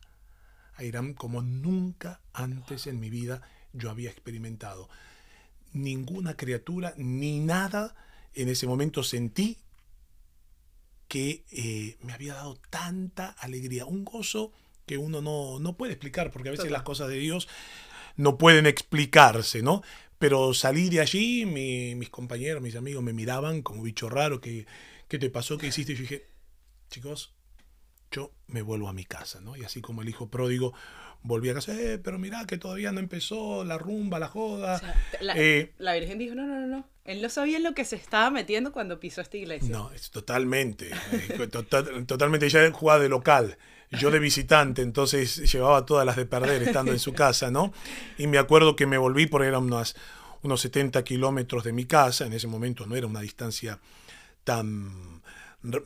a 0.75 0.83
Irán 0.86 1.13
como 1.13 1.41
nunca 1.41 2.21
antes 2.31 2.88
en 2.88 3.01
mi 3.01 3.09
vida 3.09 3.41
yo 3.74 3.89
había 3.89 4.09
experimentado. 4.09 4.89
Ninguna 5.74 6.38
criatura 6.38 6.94
ni 6.95 7.39
nada 7.39 7.95
en 8.33 8.47
ese 8.47 8.65
momento 8.65 9.03
sentí 9.03 9.57
que 11.13 11.45
eh, 11.51 11.95
me 12.01 12.12
había 12.12 12.33
dado 12.33 12.57
tanta 12.71 13.36
alegría, 13.38 13.86
un 13.86 14.04
gozo 14.04 14.51
que 14.88 14.98
uno 14.98 15.21
no, 15.21 15.60
no 15.60 15.77
puede 15.77 15.94
explicar, 15.94 16.31
porque 16.31 16.50
a 16.50 16.54
veces 16.54 16.71
las 16.71 16.81
cosas 16.81 17.07
de 17.07 17.18
Dios 17.18 17.48
no 18.15 18.39
pueden 18.39 18.65
explicarse, 18.65 19.62
¿no? 19.62 19.83
Pero 20.18 20.56
salí 20.56 20.89
de 20.89 21.01
allí, 21.01 21.45
mis 21.45 22.10
compañeros, 22.10 22.63
mis 22.63 22.75
amigos 22.75 23.04
me 23.04 23.13
miraban 23.13 23.62
como 23.62 23.83
bicho 23.83 24.10
raro, 24.10 24.42
¿qué, 24.42 24.65
qué 25.07 25.19
te 25.19 25.30
pasó? 25.30 25.60
¿Qué 25.60 25.67
hiciste? 25.67 25.91
Y 25.93 25.98
yo 25.98 26.01
dije, 26.01 26.25
chicos, 26.89 27.36
yo 28.13 28.32
me 28.48 28.62
vuelvo 28.62 28.88
a 28.88 28.93
mi 28.93 29.03
casa, 29.03 29.41
¿no? 29.41 29.58
Y 29.58 29.63
así 29.63 29.82
como 29.82 30.01
el 30.01 30.10
hijo 30.10 30.29
pródigo 30.29 30.74
volví 31.24 31.50
a 31.50 31.53
casa, 31.53 31.74
eh, 31.74 31.98
pero 31.98 32.20
mira 32.20 32.46
que 32.46 32.58
todavía 32.58 32.91
no 32.91 33.00
empezó 33.00 33.63
la 33.63 33.77
rumba, 33.77 34.20
la 34.20 34.27
joda. 34.27 34.82
Eh, 35.36 35.74
la, 35.77 35.93
Virgen 35.93 36.20
dijo, 36.20 36.36
no, 36.36 36.46
no, 36.46 36.60
no, 36.60 36.67
no. 36.67 36.88
Él 37.05 37.22
no 37.22 37.29
sabía 37.29 37.58
en 37.58 37.63
lo 37.63 37.74
que 37.74 37.86
se 37.86 37.96
estaba 37.96 38.29
metiendo 38.29 38.72
cuando 38.72 39.00
pisó 39.00 39.22
esta 39.22 39.38
iglesia. 39.38 39.70
No, 39.70 39.91
es 39.91 40.12
totalmente, 40.12 40.91
eh, 41.12 41.50
totalmente, 42.05 42.46
ella 42.46 42.70
jugaba 42.72 43.01
de 43.01 43.10
local, 43.10 43.58
yo 43.91 44.12
de 44.12 44.20
visitante, 44.20 44.82
entonces 44.82 45.51
llevaba 45.51 45.86
todas 45.86 46.05
las 46.05 46.15
de 46.15 46.25
perder 46.25 46.63
estando 46.63 46.91
en 46.91 47.00
su 47.00 47.13
casa, 47.13 47.51
¿no? 47.51 47.74
Y 48.17 48.27
me 48.27 48.38
acuerdo 48.38 48.75
que 48.75 48.86
me 48.86 48.98
volví 48.98 49.27
porque 49.27 49.48
eran 49.48 49.63
unos, 49.63 49.96
unos 50.41 50.62
70 50.62 51.03
kilómetros 51.03 51.63
de 51.63 51.74
mi 51.74 51.86
casa, 51.86 52.25
en 52.25 52.34
ese 52.34 52.48
momento 52.48 52.86
no 52.86 52.96
era 52.96 53.08
una 53.08 53.22
distancia 53.22 53.79
tan 54.43 55.12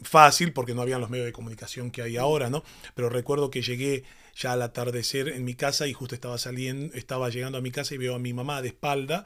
fácil 0.02 0.54
porque 0.54 0.74
no 0.74 0.82
habían 0.82 1.02
los 1.02 1.10
medios 1.10 1.26
de 1.26 1.34
comunicación 1.34 1.92
que 1.92 2.02
hay 2.02 2.18
ahora, 2.18 2.50
¿no? 2.50 2.64
Pero 2.96 3.10
recuerdo 3.10 3.52
que 3.52 3.62
llegué 3.62 4.04
ya 4.36 4.54
al 4.54 4.62
atardecer 4.62 5.30
en 5.30 5.44
mi 5.46 5.56
casa 5.56 5.88
y 5.88 5.94
justo 5.94 6.16
estaba 6.16 6.38
saliendo, 6.38 6.94
estaba 6.96 7.30
llegando 7.30 7.58
a 7.58 7.62
mi 7.62 7.72
casa 7.72 7.96
y 7.96 7.98
veo 7.98 8.16
a 8.16 8.20
mi 8.20 8.34
mamá 8.34 8.62
de 8.62 8.70
espalda 8.70 9.26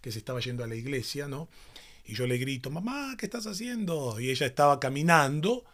que 0.00 0.12
se 0.12 0.18
estaba 0.18 0.40
yendo 0.40 0.64
a 0.64 0.66
la 0.66 0.74
iglesia, 0.74 1.28
¿no? 1.28 1.48
Y 2.04 2.14
yo 2.14 2.26
le 2.26 2.36
grito, 2.38 2.70
mamá, 2.70 3.16
¿qué 3.16 3.26
estás 3.26 3.46
haciendo? 3.46 4.18
Y 4.18 4.30
ella 4.30 4.46
estaba 4.46 4.80
caminando, 4.80 5.64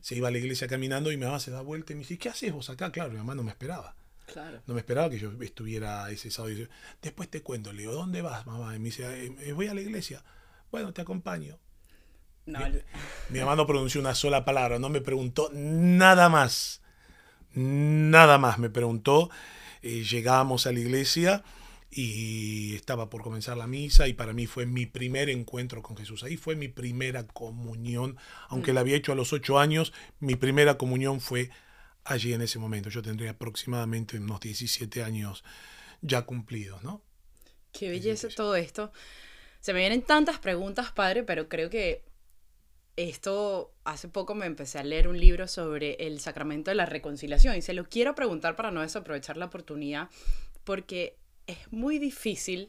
se 0.00 0.16
iba 0.16 0.28
a 0.28 0.30
la 0.30 0.38
iglesia 0.38 0.66
caminando 0.66 1.12
y 1.12 1.16
mi 1.16 1.24
mamá 1.24 1.40
se 1.40 1.50
da 1.50 1.60
vuelta 1.60 1.92
y 1.92 1.96
me 1.96 2.00
dice, 2.00 2.18
¿qué 2.18 2.28
haces 2.28 2.52
vos 2.52 2.68
acá? 2.70 2.90
Claro, 2.92 3.10
mi 3.10 3.18
mamá 3.18 3.34
no 3.34 3.42
me 3.42 3.50
esperaba. 3.50 3.94
Claro. 4.26 4.62
No 4.66 4.74
me 4.74 4.80
esperaba 4.80 5.08
que 5.10 5.18
yo 5.18 5.32
estuviera 5.40 6.10
ese 6.10 6.30
sábado. 6.30 6.54
Después 7.02 7.28
te 7.28 7.42
cuento, 7.42 7.72
le 7.72 7.82
digo, 7.82 7.92
¿dónde 7.92 8.20
vas, 8.20 8.46
mamá? 8.46 8.74
Y 8.76 8.78
me 8.78 8.86
dice, 8.86 9.26
eh, 9.26 9.52
voy 9.52 9.68
a 9.68 9.74
la 9.74 9.80
iglesia. 9.80 10.22
Bueno, 10.70 10.92
te 10.92 11.00
acompaño. 11.02 11.58
Mi, 13.28 13.40
mamá 13.40 13.56
no 13.56 13.66
pronunció 13.66 14.00
una 14.00 14.14
sola 14.14 14.44
palabra, 14.44 14.78
no 14.78 14.88
me 14.88 15.00
preguntó 15.00 15.50
nada 15.52 16.28
más. 16.28 16.82
Nada 17.54 18.38
más 18.38 18.58
me 18.58 18.70
preguntó. 18.70 19.30
Eh, 19.82 20.04
llegamos 20.04 20.66
a 20.66 20.72
la 20.72 20.80
iglesia 20.80 21.42
y 21.90 22.76
estaba 22.76 23.10
por 23.10 23.22
comenzar 23.22 23.56
la 23.56 23.66
misa 23.66 24.06
y 24.06 24.12
para 24.12 24.32
mí 24.32 24.46
fue 24.46 24.66
mi 24.66 24.86
primer 24.86 25.30
encuentro 25.30 25.82
con 25.82 25.96
Jesús. 25.96 26.22
Ahí 26.22 26.36
fue 26.36 26.54
mi 26.54 26.68
primera 26.68 27.26
comunión, 27.26 28.16
aunque 28.48 28.72
mm. 28.72 28.74
la 28.74 28.80
había 28.82 28.96
hecho 28.96 29.12
a 29.12 29.16
los 29.16 29.32
ocho 29.32 29.58
años, 29.58 29.92
mi 30.20 30.36
primera 30.36 30.78
comunión 30.78 31.20
fue 31.20 31.50
allí 32.04 32.32
en 32.32 32.42
ese 32.42 32.58
momento. 32.58 32.90
Yo 32.90 33.02
tendría 33.02 33.30
aproximadamente 33.30 34.18
unos 34.18 34.40
17 34.40 35.02
años 35.02 35.44
ya 36.02 36.22
cumplidos, 36.22 36.82
¿no? 36.82 37.02
Qué 37.72 37.88
belleza 37.88 38.28
todo 38.28 38.56
esto 38.56 38.92
se 39.60 39.74
me 39.74 39.80
vienen 39.80 40.02
tantas 40.02 40.38
preguntas, 40.38 40.90
padre, 40.90 41.22
pero 41.22 41.48
creo 41.48 41.68
que 41.68 42.02
esto, 42.96 43.72
hace 43.84 44.08
poco 44.08 44.34
me 44.34 44.46
empecé 44.46 44.78
a 44.78 44.82
leer 44.82 45.08
un 45.08 45.18
libro 45.18 45.48
sobre 45.48 45.94
el 45.94 46.20
sacramento 46.20 46.70
de 46.70 46.74
la 46.74 46.86
reconciliación 46.86 47.56
y 47.56 47.62
se 47.62 47.72
lo 47.72 47.88
quiero 47.88 48.14
preguntar 48.14 48.56
para 48.56 48.70
no 48.70 48.82
desaprovechar 48.82 49.36
la 49.36 49.46
oportunidad, 49.46 50.08
porque 50.64 51.16
es 51.46 51.72
muy 51.72 51.98
difícil 51.98 52.68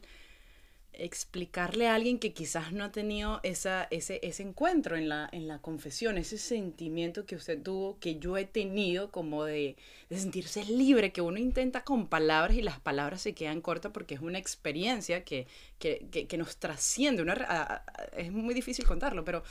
explicarle 0.94 1.88
a 1.88 1.94
alguien 1.94 2.18
que 2.18 2.34
quizás 2.34 2.72
no 2.72 2.84
ha 2.84 2.92
tenido 2.92 3.40
esa, 3.42 3.88
ese, 3.90 4.20
ese 4.22 4.42
encuentro 4.42 4.96
en 4.96 5.08
la, 5.08 5.28
en 5.32 5.48
la 5.48 5.58
confesión, 5.58 6.18
ese 6.18 6.36
sentimiento 6.36 7.24
que 7.24 7.36
usted 7.36 7.62
tuvo, 7.62 7.98
que 7.98 8.18
yo 8.18 8.36
he 8.36 8.44
tenido 8.44 9.10
como 9.10 9.44
de, 9.44 9.76
de, 10.10 10.18
sentirse 10.18 10.64
libre, 10.64 11.12
que 11.12 11.22
uno 11.22 11.38
intenta 11.38 11.82
con 11.82 12.08
palabras 12.08 12.56
y 12.56 12.62
las 12.62 12.78
palabras 12.78 13.22
se 13.22 13.34
quedan 13.34 13.62
cortas 13.62 13.92
porque 13.92 14.14
es 14.14 14.20
una 14.20 14.38
experiencia 14.38 15.24
que, 15.24 15.46
que, 15.78 16.06
que, 16.10 16.36
nos 16.36 16.58
trasciende, 16.58 17.22
una, 17.22 17.84
es 18.16 18.30
muy 18.30 18.52
difícil 18.52 18.84
contarlo, 18.84 19.24
pero 19.24 19.42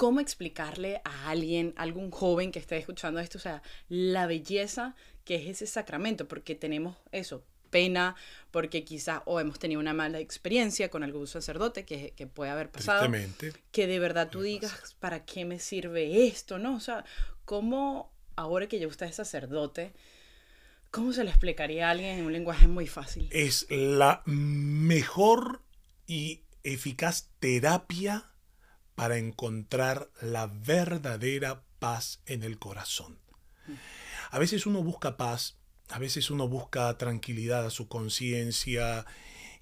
¿cómo 0.00 0.20
explicarle 0.20 1.02
a 1.04 1.28
alguien, 1.28 1.74
algún 1.76 2.10
joven 2.10 2.52
que 2.52 2.58
esté 2.58 2.78
escuchando 2.78 3.20
esto, 3.20 3.36
o 3.36 3.40
sea, 3.40 3.62
la 3.90 4.26
belleza 4.26 4.96
que 5.26 5.34
es 5.34 5.46
ese 5.46 5.66
sacramento? 5.66 6.26
Porque 6.26 6.54
tenemos 6.54 6.96
eso, 7.12 7.44
pena 7.68 8.16
porque 8.50 8.82
quizás 8.82 9.20
o 9.26 9.40
hemos 9.40 9.58
tenido 9.58 9.78
una 9.78 9.92
mala 9.92 10.18
experiencia 10.18 10.88
con 10.88 11.02
algún 11.02 11.26
sacerdote 11.26 11.84
que, 11.84 12.14
que 12.16 12.26
puede 12.26 12.50
haber 12.50 12.70
pasado. 12.70 13.12
Que 13.72 13.86
de 13.86 13.98
verdad 13.98 14.30
tú 14.30 14.40
digas, 14.40 14.96
¿para 15.00 15.26
qué 15.26 15.44
me 15.44 15.58
sirve 15.58 16.26
esto? 16.26 16.58
¿No? 16.58 16.76
O 16.76 16.80
sea, 16.80 17.04
¿cómo 17.44 18.10
ahora 18.36 18.68
que 18.68 18.78
ya 18.78 18.86
usted 18.86 19.04
es 19.04 19.16
sacerdote, 19.16 19.92
cómo 20.90 21.12
se 21.12 21.24
le 21.24 21.30
explicaría 21.30 21.88
a 21.88 21.90
alguien 21.90 22.20
en 22.20 22.24
un 22.24 22.32
lenguaje 22.32 22.68
muy 22.68 22.86
fácil? 22.86 23.28
Es 23.32 23.66
la 23.68 24.22
mejor 24.24 25.60
y 26.06 26.44
eficaz 26.62 27.28
terapia 27.38 28.29
para 29.00 29.16
encontrar 29.16 30.10
la 30.20 30.46
verdadera 30.46 31.62
paz 31.78 32.20
en 32.26 32.42
el 32.42 32.58
corazón. 32.58 33.18
A 34.30 34.38
veces 34.38 34.66
uno 34.66 34.82
busca 34.82 35.16
paz 35.16 35.56
a 35.88 35.98
veces 35.98 36.30
uno 36.30 36.48
busca 36.48 36.96
tranquilidad 36.98 37.64
a 37.64 37.70
su 37.70 37.88
conciencia 37.88 39.06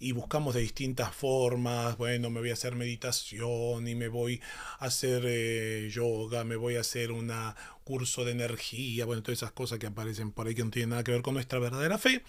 y 0.01 0.11
buscamos 0.11 0.57
de 0.57 0.61
distintas 0.61 1.15
formas, 1.15 1.97
bueno, 1.97 2.31
me 2.31 2.41
voy 2.41 2.51
a 2.51 2.55
hacer 2.55 2.75
meditación 2.75 3.87
y 3.87 3.95
me 3.95 4.09
voy 4.09 4.41
a 4.81 4.87
hacer 4.87 5.23
eh, 5.25 5.89
yoga, 5.89 6.43
me 6.43 6.57
voy 6.57 6.75
a 6.75 6.81
hacer 6.81 7.13
un 7.13 7.33
curso 7.85 8.25
de 8.25 8.33
energía, 8.33 9.05
bueno, 9.05 9.23
todas 9.23 9.39
esas 9.39 9.53
cosas 9.53 9.79
que 9.79 9.87
aparecen 9.87 10.33
por 10.33 10.49
ahí 10.49 10.57
que 10.57 10.65
no 10.65 10.71
tienen 10.71 10.91
nada 10.91 11.05
que 11.05 11.13
ver 11.13 11.23
con 11.23 11.35
nuestra 11.35 11.61
verdadera 11.61 11.97
fe. 11.97 12.25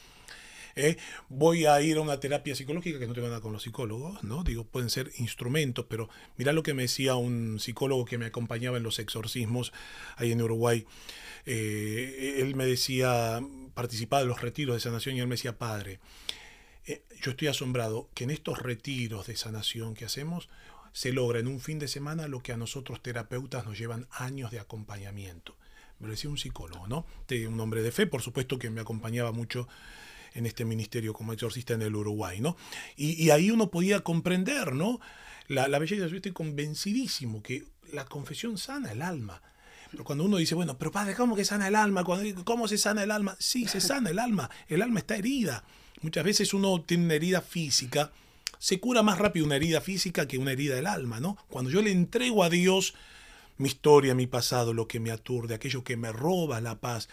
¿Eh? 0.80 0.98
voy 1.28 1.66
a 1.66 1.82
ir 1.82 1.98
a 1.98 2.02
una 2.02 2.20
terapia 2.20 2.56
psicológica 2.56 3.00
que 3.00 3.08
no 3.08 3.14
tiene 3.14 3.30
nada 3.30 3.42
con 3.42 3.54
los 3.54 3.64
psicólogos, 3.64 4.24
¿no? 4.24 4.44
Digo, 4.44 4.64
pueden 4.64 4.90
ser 4.90 5.12
instrumentos, 5.18 5.86
pero 5.90 6.10
mira 6.38 6.54
lo 6.54 6.64
que 6.64 6.74
me 6.74 6.84
decía 6.84 7.16
un 7.16 7.60
psicólogo 7.60 8.06
que 8.06 8.18
me 8.18 8.26
acompañaba 8.26 8.78
en 8.78 8.84
los 8.84 9.00
exorcismos 9.00 9.74
ahí 10.16 10.32
en 10.32 10.42
Uruguay. 10.42 10.86
Eh, 11.46 12.38
él 12.40 12.56
me 12.56 12.66
decía, 12.66 13.42
participaba 13.74 14.22
de 14.22 14.28
los 14.28 14.42
retiros 14.42 14.76
de 14.76 14.80
sanación 14.80 15.16
y 15.16 15.20
él 15.20 15.28
me 15.28 15.36
decía, 15.36 15.58
padre, 15.58 16.00
eh, 16.86 17.04
yo 17.22 17.32
estoy 17.32 17.48
asombrado 17.48 18.10
que 18.14 18.24
en 18.24 18.32
estos 18.32 18.60
retiros 18.60 19.28
de 19.28 19.36
sanación 19.36 19.94
que 19.94 20.06
hacemos 20.06 20.50
se 20.92 21.14
logra 21.14 21.40
en 21.40 21.48
un 21.48 21.60
fin 21.60 21.80
de 21.80 21.88
semana 21.88 22.28
lo 22.28 22.42
que 22.42 22.52
a 22.52 22.58
nosotros 22.58 23.02
terapeutas 23.02 23.66
nos 23.66 23.78
llevan 23.78 24.08
años 24.12 24.52
de 24.52 24.60
acompañamiento. 24.60 25.56
Me 26.00 26.08
lo 26.08 26.12
decía 26.12 26.30
un 26.30 26.38
psicólogo, 26.38 26.88
¿no? 26.88 27.06
un 27.48 27.60
hombre 27.60 27.84
de 27.84 27.92
fe, 27.92 28.08
por 28.08 28.22
supuesto 28.22 28.58
que 28.58 28.70
me 28.70 28.82
acompañaba 28.82 29.32
mucho 29.32 29.68
en 30.34 30.46
este 30.46 30.66
ministerio 30.66 31.14
como 31.14 31.34
exorcista 31.34 31.74
en 31.74 31.82
el 31.82 31.96
Uruguay, 31.96 32.40
¿no? 32.40 32.58
Y, 32.96 33.30
ahí 33.30 33.52
uno 33.52 33.70
podía 33.72 34.02
comprender, 34.02 34.74
¿no? 34.74 35.00
La, 35.48 35.68
la 35.68 35.80
belleza, 35.80 36.08
yo 36.08 36.16
estoy 36.16 36.32
convencidísimo 36.32 37.42
que 37.42 37.66
la 37.92 38.06
confesión 38.06 38.58
sana 38.58 38.92
el 38.92 39.02
alma. 39.02 39.42
Pero 39.92 40.04
cuando 40.04 40.24
uno 40.24 40.38
dice, 40.38 40.56
bueno, 40.56 40.78
pero 40.78 40.92
padre, 40.92 41.16
¿cómo 41.16 41.36
que 41.36 41.46
sana 41.46 41.68
el 41.68 41.76
alma? 41.76 42.04
¿Cómo 42.04 42.68
se 42.68 42.78
sana 42.78 43.04
el 43.04 43.12
alma? 43.12 43.36
Sí, 43.40 43.68
se 43.68 43.82
sana 43.82 44.12
el 44.12 44.20
alma. 44.20 44.50
El 44.68 44.82
alma 44.82 45.00
está 45.00 45.16
herida. 45.16 45.64
Muchas 46.02 46.24
veces 46.24 46.54
uno 46.54 46.82
tiene 46.82 47.06
una 47.06 47.16
herida 47.16 47.42
física. 47.42 48.12
Se 48.60 48.80
cura 48.80 49.02
más 49.02 49.18
rápido 49.18 49.46
una 49.46 49.56
herida 49.56 49.82
física 49.82 50.28
que 50.28 50.38
una 50.38 50.52
herida 50.52 50.76
del 50.76 50.88
alma, 50.88 51.20
¿no? 51.20 51.38
Cuando 51.50 51.72
yo 51.72 51.82
le 51.82 51.92
entrego 51.92 52.44
a 52.44 52.50
Dios 52.50 52.94
mi 53.58 53.68
historia, 53.68 54.16
mi 54.16 54.28
pasado, 54.28 54.74
lo 54.74 54.88
que 54.88 55.00
me 55.00 55.12
aturde, 55.12 55.56
aquello 55.56 55.84
que 55.84 55.98
me 55.98 56.12
roba 56.12 56.62
la 56.62 56.80
paz, 56.80 57.10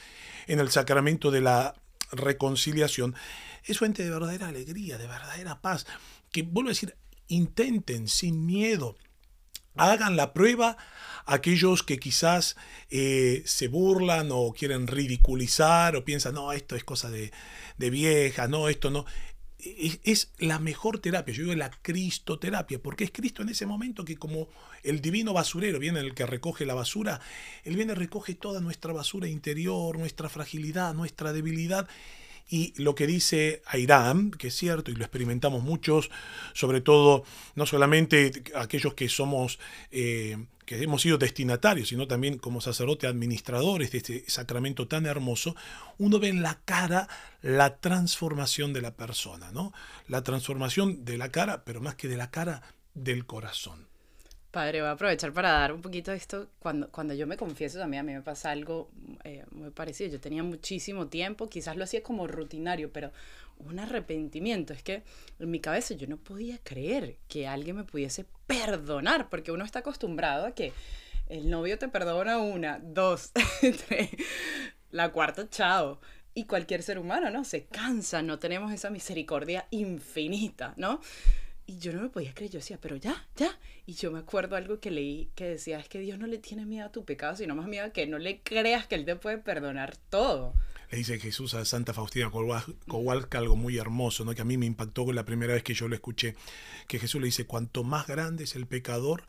en 0.47 0.61
el 0.61 0.71
sacramento 0.71 1.31
de 1.31 1.41
la 1.41 1.75
reconciliación, 2.13 3.15
es 3.65 3.79
fuente 3.79 4.05
de 4.05 4.11
verdadera 4.11 4.49
alegría, 4.49 4.99
de 4.99 5.07
verdadera 5.07 5.61
paz. 5.61 5.87
Que 6.31 6.43
vuelvo 6.43 6.69
a 6.69 6.73
decir, 6.73 6.97
intenten 7.29 8.09
sin 8.09 8.47
miedo, 8.47 8.97
hagan 9.77 10.17
la 10.17 10.33
prueba 10.33 10.77
aquellos 11.27 11.83
que 11.83 11.99
quizás 11.99 12.57
eh, 12.89 13.43
se 13.45 13.69
burlan 13.69 14.29
o 14.31 14.53
quieren 14.53 14.87
ridiculizar 14.87 15.97
o 15.97 16.05
piensan, 16.05 16.35
no, 16.35 16.53
esto 16.53 16.77
es 16.77 16.85
cosa 16.85 17.11
de, 17.11 17.33
de 17.77 17.91
vieja, 17.91 18.49
no, 18.49 18.69
esto 18.69 18.91
no. 18.91 19.05
Es, 19.59 20.33
la 20.39 20.61
mejor 20.61 21.01
terapia, 21.01 21.35
yo 21.35 21.43
digo 21.43 21.55
la 21.55 21.71
cristoterapia, 21.71 22.79
porque 22.81 23.05
es 23.05 23.11
Cristo 23.11 23.43
en 23.43 23.49
ese 23.49 23.67
momento 23.67 24.05
que 24.05 24.17
como 24.17 24.49
el 24.87 25.01
divino 25.01 25.33
basurero 25.33 25.79
viene 25.79 26.01
el 26.01 26.15
que 26.15 26.27
recoge 26.27 26.65
la 26.65 26.75
basura, 26.75 27.21
Él 27.65 27.77
viene 27.77 27.95
recoge 27.95 28.35
toda 28.35 28.61
nuestra 28.61 28.93
basura 28.93 29.29
interior, 29.29 29.99
nuestra 29.99 30.29
fragilidad, 30.29 30.95
nuestra 30.95 31.33
debilidad, 31.33 31.89
y 32.49 32.73
lo 32.81 32.95
que 32.95 33.07
dice 33.07 33.63
Airam, 33.67 34.31
que 34.31 34.49
es 34.49 34.55
cierto 34.55 34.91
y 34.91 34.95
lo 34.95 35.03
experimentamos 35.05 35.63
muchos, 35.63 36.11
sobre 36.55 36.81
todo 36.81 37.25
no 37.57 37.67
solamente 37.67 38.45
aquellos 38.55 38.95
que 38.95 39.09
somos, 39.09 39.59
eh, 39.91 40.37
que 40.65 40.83
hemos 40.83 41.03
sido 41.03 41.19
destinatarios, 41.19 41.89
sino 41.89 42.07
también 42.07 42.39
como 42.39 42.61
sacerdote 42.61 43.09
administradores 43.09 43.91
de 43.91 43.99
este 43.99 44.25
sacramento 44.29 44.87
tan 44.87 45.07
hermoso, 45.07 45.57
uno 45.99 46.21
ve 46.21 46.29
en 46.29 46.43
la 46.43 46.61
cara 46.65 47.09
la 47.43 47.79
transformación 47.79 48.73
de 48.73 48.83
la 48.83 48.95
persona, 48.95 49.51
¿no? 49.51 49.73
La 50.07 50.23
transformación 50.23 51.05
de 51.05 51.19
la 51.19 51.31
cara, 51.31 51.65
pero 51.65 51.81
más 51.81 51.97
que 51.97 52.07
de 52.09 52.17
la 52.17 52.31
cara, 52.31 52.63
del 52.95 53.27
corazón. 53.27 53.89
Padre, 54.57 54.81
voy 54.81 54.89
a 54.89 54.93
aprovechar 54.93 55.35
para 55.35 55.51
dar 55.51 55.71
un 55.71 55.83
poquito 55.83 56.13
de 56.13 56.17
esto. 56.17 56.49
Cuando, 56.61 56.91
cuando 56.91 57.13
yo 57.13 57.27
me 57.27 57.37
confieso 57.37 57.79
también, 57.79 58.01
a 58.01 58.05
mí 58.05 58.15
me 58.15 58.23
pasa 58.23 58.53
algo 58.53 58.89
eh, 59.23 59.45
muy 59.51 59.69
parecido. 59.69 60.13
Yo 60.13 60.19
tenía 60.19 60.43
muchísimo 60.43 61.09
tiempo, 61.09 61.51
quizás 61.51 61.77
lo 61.77 61.85
hacía 61.85 62.03
como 62.03 62.27
rutinario, 62.27 62.91
pero 62.91 63.13
un 63.59 63.79
arrepentimiento. 63.79 64.73
Es 64.73 64.83
que 64.83 65.03
en 65.39 65.51
mi 65.51 65.61
cabeza 65.61 65.93
yo 65.93 66.07
no 66.07 66.17
podía 66.17 66.57
creer 66.65 67.19
que 67.29 67.47
alguien 67.47 67.77
me 67.77 67.85
pudiese 67.85 68.25
perdonar, 68.47 69.29
porque 69.29 69.53
uno 69.53 69.63
está 69.63 69.81
acostumbrado 69.81 70.47
a 70.47 70.53
que 70.53 70.73
el 71.29 71.51
novio 71.51 71.79
te 71.79 71.89
perdona 71.89 72.39
una, 72.39 72.81
dos, 72.83 73.33
tres, 73.89 74.09
la 74.91 75.13
cuarta, 75.13 75.51
chao. 75.51 76.01
Y 76.33 76.45
cualquier 76.45 76.83
ser 76.83 76.99
humano, 76.99 77.29
¿no? 77.29 77.45
Se 77.45 77.67
cansa, 77.67 78.23
no 78.23 78.39
tenemos 78.39 78.73
esa 78.73 78.89
misericordia 78.89 79.67
infinita, 79.71 80.73
¿no? 80.79 81.03
Y 81.67 81.79
yo 81.79 81.93
no 81.93 82.01
me 82.01 82.09
podía 82.09 82.33
creer, 82.33 82.53
yo 82.53 82.59
decía, 82.61 82.79
pero 82.81 82.95
ya, 82.95 83.27
ya. 83.37 83.59
Y 83.87 83.95
yo 83.95 84.13
me 84.13 84.21
acuerdo 84.21 84.55
algo 84.55 84.79
que 84.79 84.93
leí 84.93 85.31
que 85.35 85.45
decía, 85.45 85.81
es 85.81 85.89
que 85.89 85.99
Dios 85.99 86.19
no 86.19 86.29
le 86.29 86.39
tiene 86.39 86.65
miedo 86.65 86.87
a 86.87 86.93
tu 86.93 87.05
pecado, 87.05 87.37
sino 87.37 87.57
más 87.57 87.67
miedo 87.67 87.87
a 87.87 87.91
que 87.91 88.07
no 88.07 88.19
le 88.19 88.41
creas 88.41 88.87
que 88.87 88.95
Él 88.95 89.05
te 89.05 89.17
puede 89.17 89.39
perdonar 89.39 89.97
todo. 89.97 90.55
Le 90.91 90.99
dice 90.99 91.19
Jesús 91.19 91.55
a 91.55 91.65
Santa 91.65 91.93
Faustina 91.93 92.31
Kowalska 92.31 93.39
algo 93.39 93.57
muy 93.57 93.79
hermoso, 93.79 94.25
¿no? 94.25 94.35
que 94.35 94.43
a 94.43 94.45
mí 94.45 94.57
me 94.57 94.67
impactó 94.67 95.13
la 95.13 95.25
primera 95.25 95.55
vez 95.55 95.65
que 95.65 95.75
yo 95.75 95.89
lo 95.89 95.97
escuché, 95.97 96.37
que 96.87 97.01
Jesús 97.01 97.21
le 97.21 97.27
dice, 97.27 97.47
cuanto 97.47 97.83
más 97.83 98.07
grande 98.07 98.45
es 98.45 98.55
el 98.55 98.67
pecador, 98.67 99.25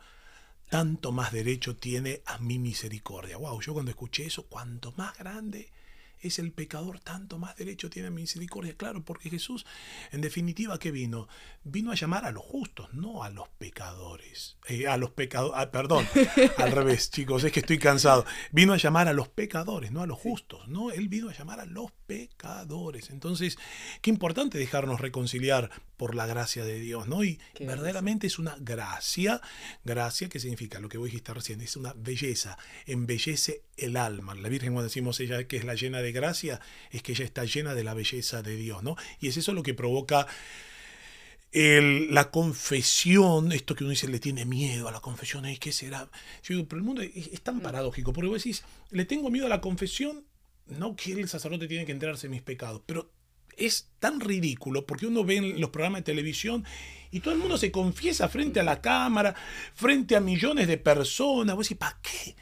tanto 0.68 1.10
más 1.10 1.32
derecho 1.32 1.76
tiene 1.76 2.22
a 2.26 2.38
mi 2.38 2.60
misericordia. 2.60 3.36
Wow, 3.36 3.60
yo 3.60 3.72
cuando 3.72 3.90
escuché 3.90 4.26
eso, 4.26 4.46
cuanto 4.46 4.92
más 4.92 5.18
grande 5.18 5.72
es 6.20 6.38
el 6.38 6.52
pecador, 6.52 7.00
tanto 7.00 7.38
más 7.38 7.56
derecho 7.56 7.90
tiene 7.90 8.08
a 8.08 8.10
misericordia. 8.10 8.74
Claro, 8.76 9.04
porque 9.04 9.30
Jesús, 9.30 9.66
en 10.10 10.20
definitiva, 10.20 10.78
¿qué 10.78 10.90
vino? 10.90 11.28
Vino 11.64 11.92
a 11.92 11.94
llamar 11.94 12.24
a 12.24 12.30
los 12.30 12.44
justos, 12.44 12.92
no 12.92 13.22
a 13.22 13.30
los 13.30 13.48
pecadores. 13.48 14.56
Eh, 14.68 14.86
a 14.86 14.96
los 14.96 15.10
pecadores, 15.10 15.54
ah, 15.56 15.70
perdón, 15.70 16.06
al 16.58 16.72
revés, 16.72 17.10
chicos, 17.10 17.44
es 17.44 17.52
que 17.52 17.60
estoy 17.60 17.78
cansado. 17.78 18.24
Vino 18.52 18.72
a 18.72 18.76
llamar 18.76 19.08
a 19.08 19.12
los 19.12 19.28
pecadores, 19.28 19.92
no 19.92 20.02
a 20.02 20.06
los 20.06 20.18
justos, 20.18 20.68
¿no? 20.68 20.90
Él 20.90 21.08
vino 21.08 21.28
a 21.28 21.34
llamar 21.34 21.60
a 21.60 21.66
los 21.66 21.92
pecadores. 22.06 23.10
Entonces, 23.10 23.58
qué 24.00 24.10
importante 24.10 24.58
dejarnos 24.58 25.00
reconciliar 25.00 25.70
por 25.96 26.14
la 26.14 26.26
gracia 26.26 26.64
de 26.64 26.78
Dios, 26.78 27.08
¿no? 27.08 27.24
Y 27.24 27.38
verdaderamente 27.60 28.26
es 28.26 28.38
una 28.38 28.56
gracia, 28.60 29.40
gracia 29.84 30.28
que 30.28 30.40
significa 30.40 30.80
lo 30.80 30.88
que 30.88 30.98
vos 30.98 31.06
dijiste 31.06 31.34
recién, 31.34 31.60
es 31.60 31.76
una 31.76 31.92
belleza, 31.94 32.58
embellece 32.86 33.62
el 33.78 33.96
alma. 33.96 34.34
La 34.34 34.48
Virgen 34.48 34.72
cuando 34.72 34.88
decimos 34.88 35.20
ella 35.20 35.44
que 35.44 35.56
es 35.56 35.64
la 35.64 35.74
llena 35.74 36.00
de 36.00 36.12
gracia, 36.12 36.60
es 36.90 37.02
que 37.02 37.12
ella 37.12 37.24
está 37.24 37.44
llena 37.44 37.74
de 37.74 37.84
la 37.84 37.94
belleza 37.94 38.42
de 38.42 38.56
Dios, 38.56 38.82
¿no? 38.82 38.96
Y 39.20 39.28
es 39.28 39.36
eso 39.36 39.52
lo 39.52 39.62
que 39.62 39.74
provoca 39.74 40.26
el, 41.52 42.12
la 42.12 42.30
confesión, 42.30 43.52
esto 43.52 43.74
que 43.74 43.84
uno 43.84 43.90
dice 43.90 44.08
le 44.08 44.20
tiene 44.20 44.44
miedo 44.44 44.88
a 44.88 44.92
la 44.92 45.00
confesión, 45.00 45.44
¿qué 45.58 45.72
será? 45.72 46.08
pero 46.46 46.76
el 46.76 46.82
mundo 46.82 47.02
es, 47.02 47.40
tan 47.42 47.56
mm. 47.56 47.60
paradójico, 47.60 48.12
porque 48.12 48.28
vos 48.28 48.42
decís, 48.42 48.64
le 48.90 49.04
tengo 49.04 49.30
miedo 49.30 49.46
a 49.46 49.50
la 49.50 49.60
confesión, 49.60 50.24
no 50.66 50.94
que 50.96 51.12
el 51.12 51.28
sacerdote 51.28 51.66
tiene 51.66 51.86
que 51.86 51.92
enterarse 51.92 52.26
de 52.26 52.32
mis 52.32 52.42
pecados, 52.42 52.82
pero 52.84 53.10
es 53.56 53.88
tan 53.98 54.20
ridículo 54.20 54.86
porque 54.86 55.06
uno 55.06 55.24
ve 55.24 55.36
en 55.36 55.60
los 55.60 55.70
programas 55.70 56.00
de 56.00 56.12
televisión 56.12 56.64
y 57.10 57.20
todo 57.20 57.34
el 57.34 57.40
mundo 57.40 57.58
se 57.58 57.72
confiesa 57.72 58.28
frente 58.28 58.60
a 58.60 58.62
la 58.62 58.80
cámara, 58.80 59.34
frente 59.74 60.14
a 60.14 60.20
millones 60.20 60.68
de 60.68 60.78
personas. 60.78 61.56
Vos 61.56 61.66
decís, 61.66 61.78
¿para 61.78 61.98
qué? 62.00 62.36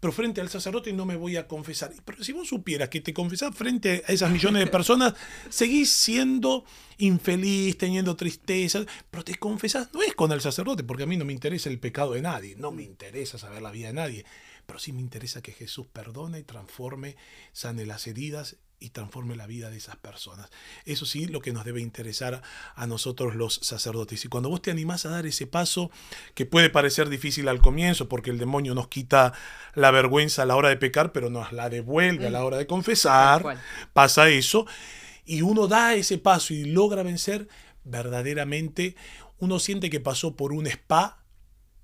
Pero 0.00 0.12
frente 0.12 0.40
al 0.40 0.48
sacerdote 0.48 0.92
no 0.92 1.04
me 1.04 1.16
voy 1.16 1.36
a 1.36 1.46
confesar. 1.46 1.92
Pero 2.04 2.22
si 2.22 2.32
vos 2.32 2.48
supieras 2.48 2.88
que 2.88 3.00
te 3.00 3.12
confesás 3.12 3.54
frente 3.54 4.02
a 4.06 4.12
esas 4.12 4.30
millones 4.30 4.64
de 4.64 4.70
personas, 4.70 5.14
seguís 5.48 5.92
siendo 5.92 6.64
infeliz, 6.98 7.76
teniendo 7.76 8.16
tristeza, 8.16 8.84
pero 9.10 9.24
te 9.24 9.34
confesás 9.36 9.88
no 9.92 10.02
es 10.02 10.14
con 10.14 10.32
el 10.32 10.40
sacerdote, 10.40 10.84
porque 10.84 11.02
a 11.02 11.06
mí 11.06 11.16
no 11.16 11.24
me 11.24 11.32
interesa 11.32 11.68
el 11.68 11.78
pecado 11.78 12.12
de 12.12 12.22
nadie, 12.22 12.56
no 12.56 12.70
me 12.70 12.82
interesa 12.82 13.38
saber 13.38 13.62
la 13.62 13.70
vida 13.70 13.88
de 13.88 13.94
nadie, 13.94 14.24
pero 14.66 14.78
sí 14.78 14.92
me 14.92 15.00
interesa 15.00 15.42
que 15.42 15.52
Jesús 15.52 15.86
perdone 15.92 16.42
transforme, 16.42 17.16
sane 17.52 17.86
las 17.86 18.06
heridas 18.06 18.56
y 18.78 18.90
transforme 18.90 19.36
la 19.36 19.46
vida 19.46 19.70
de 19.70 19.76
esas 19.76 19.96
personas. 19.96 20.50
Eso 20.84 21.06
sí, 21.06 21.26
lo 21.26 21.40
que 21.40 21.52
nos 21.52 21.64
debe 21.64 21.80
interesar 21.80 22.42
a 22.74 22.86
nosotros 22.86 23.34
los 23.34 23.54
sacerdotes. 23.62 24.24
Y 24.24 24.28
cuando 24.28 24.48
vos 24.48 24.62
te 24.62 24.70
animás 24.70 25.06
a 25.06 25.10
dar 25.10 25.26
ese 25.26 25.46
paso, 25.46 25.90
que 26.34 26.46
puede 26.46 26.70
parecer 26.70 27.08
difícil 27.08 27.48
al 27.48 27.60
comienzo, 27.60 28.08
porque 28.08 28.30
el 28.30 28.38
demonio 28.38 28.74
nos 28.74 28.88
quita 28.88 29.32
la 29.74 29.90
vergüenza 29.90 30.42
a 30.42 30.46
la 30.46 30.56
hora 30.56 30.68
de 30.68 30.76
pecar, 30.76 31.12
pero 31.12 31.30
nos 31.30 31.52
la 31.52 31.70
devuelve 31.70 32.26
a 32.26 32.30
la 32.30 32.40
mm. 32.40 32.44
hora 32.44 32.56
de 32.58 32.66
confesar, 32.66 33.58
pasa 33.92 34.28
eso, 34.28 34.66
y 35.24 35.42
uno 35.42 35.66
da 35.68 35.94
ese 35.94 36.18
paso 36.18 36.52
y 36.52 36.64
logra 36.64 37.02
vencer, 37.02 37.48
verdaderamente 37.84 38.96
uno 39.38 39.58
siente 39.58 39.90
que 39.90 40.00
pasó 40.00 40.36
por 40.36 40.52
un 40.52 40.66
spa, 40.66 41.22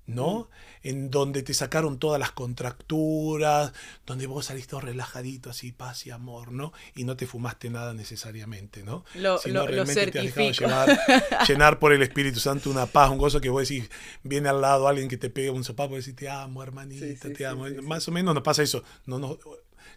¿no? 0.05 0.49
Mm 0.49 0.72
en 0.83 1.09
donde 1.09 1.43
te 1.43 1.53
sacaron 1.53 1.97
todas 1.97 2.19
las 2.19 2.31
contracturas, 2.31 3.73
donde 4.05 4.27
vos 4.27 4.45
saliste 4.45 4.71
todo 4.71 4.81
relajadito, 4.81 5.49
así, 5.49 5.71
paz 5.71 6.05
y 6.05 6.11
amor, 6.11 6.51
¿no? 6.51 6.73
Y 6.95 7.05
no 7.05 7.15
te 7.15 7.25
fumaste 7.25 7.69
nada 7.69 7.93
necesariamente, 7.93 8.83
¿no? 8.83 9.05
Lo, 9.15 9.37
Sino 9.37 9.65
realmente 9.65 10.11
te 10.11 10.19
has 10.19 10.35
dejado 10.35 10.93
llenar 11.47 11.79
por 11.79 11.93
el 11.93 12.01
Espíritu 12.01 12.39
Santo 12.39 12.69
una 12.69 12.85
paz, 12.85 13.09
un 13.09 13.17
gozo 13.17 13.39
que 13.39 13.49
vos 13.49 13.67
decís, 13.67 13.89
viene 14.23 14.49
al 14.49 14.61
lado 14.61 14.87
alguien 14.87 15.07
que 15.07 15.17
te 15.17 15.29
pega 15.29 15.51
un 15.51 15.63
zapato 15.63 15.93
y 15.93 15.97
decís, 15.99 16.15
te 16.15 16.29
amo, 16.29 16.61
hermanita, 16.61 17.29
te 17.31 17.45
amo. 17.45 17.65
Más 17.81 18.07
o 18.07 18.11
menos 18.11 18.33
nos 18.33 18.43
pasa 18.43 18.61
eso. 18.61 18.83
No, 19.05 19.19
no, 19.19 19.37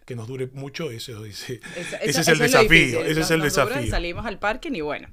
que 0.07 0.15
nos 0.15 0.25
dure 0.25 0.47
mucho, 0.53 0.89
eso, 0.89 1.25
ese, 1.25 1.59
ese 2.01 2.21
es 2.21 2.27
el 2.29 2.39
desafío. 2.39 3.03
ese 3.03 3.19
es 3.19 3.29
el 3.29 3.41
desafío. 3.41 3.85
salimos 3.87 4.25
al 4.25 4.39
parque 4.39 4.69
y 4.71 4.79
bueno. 4.79 5.09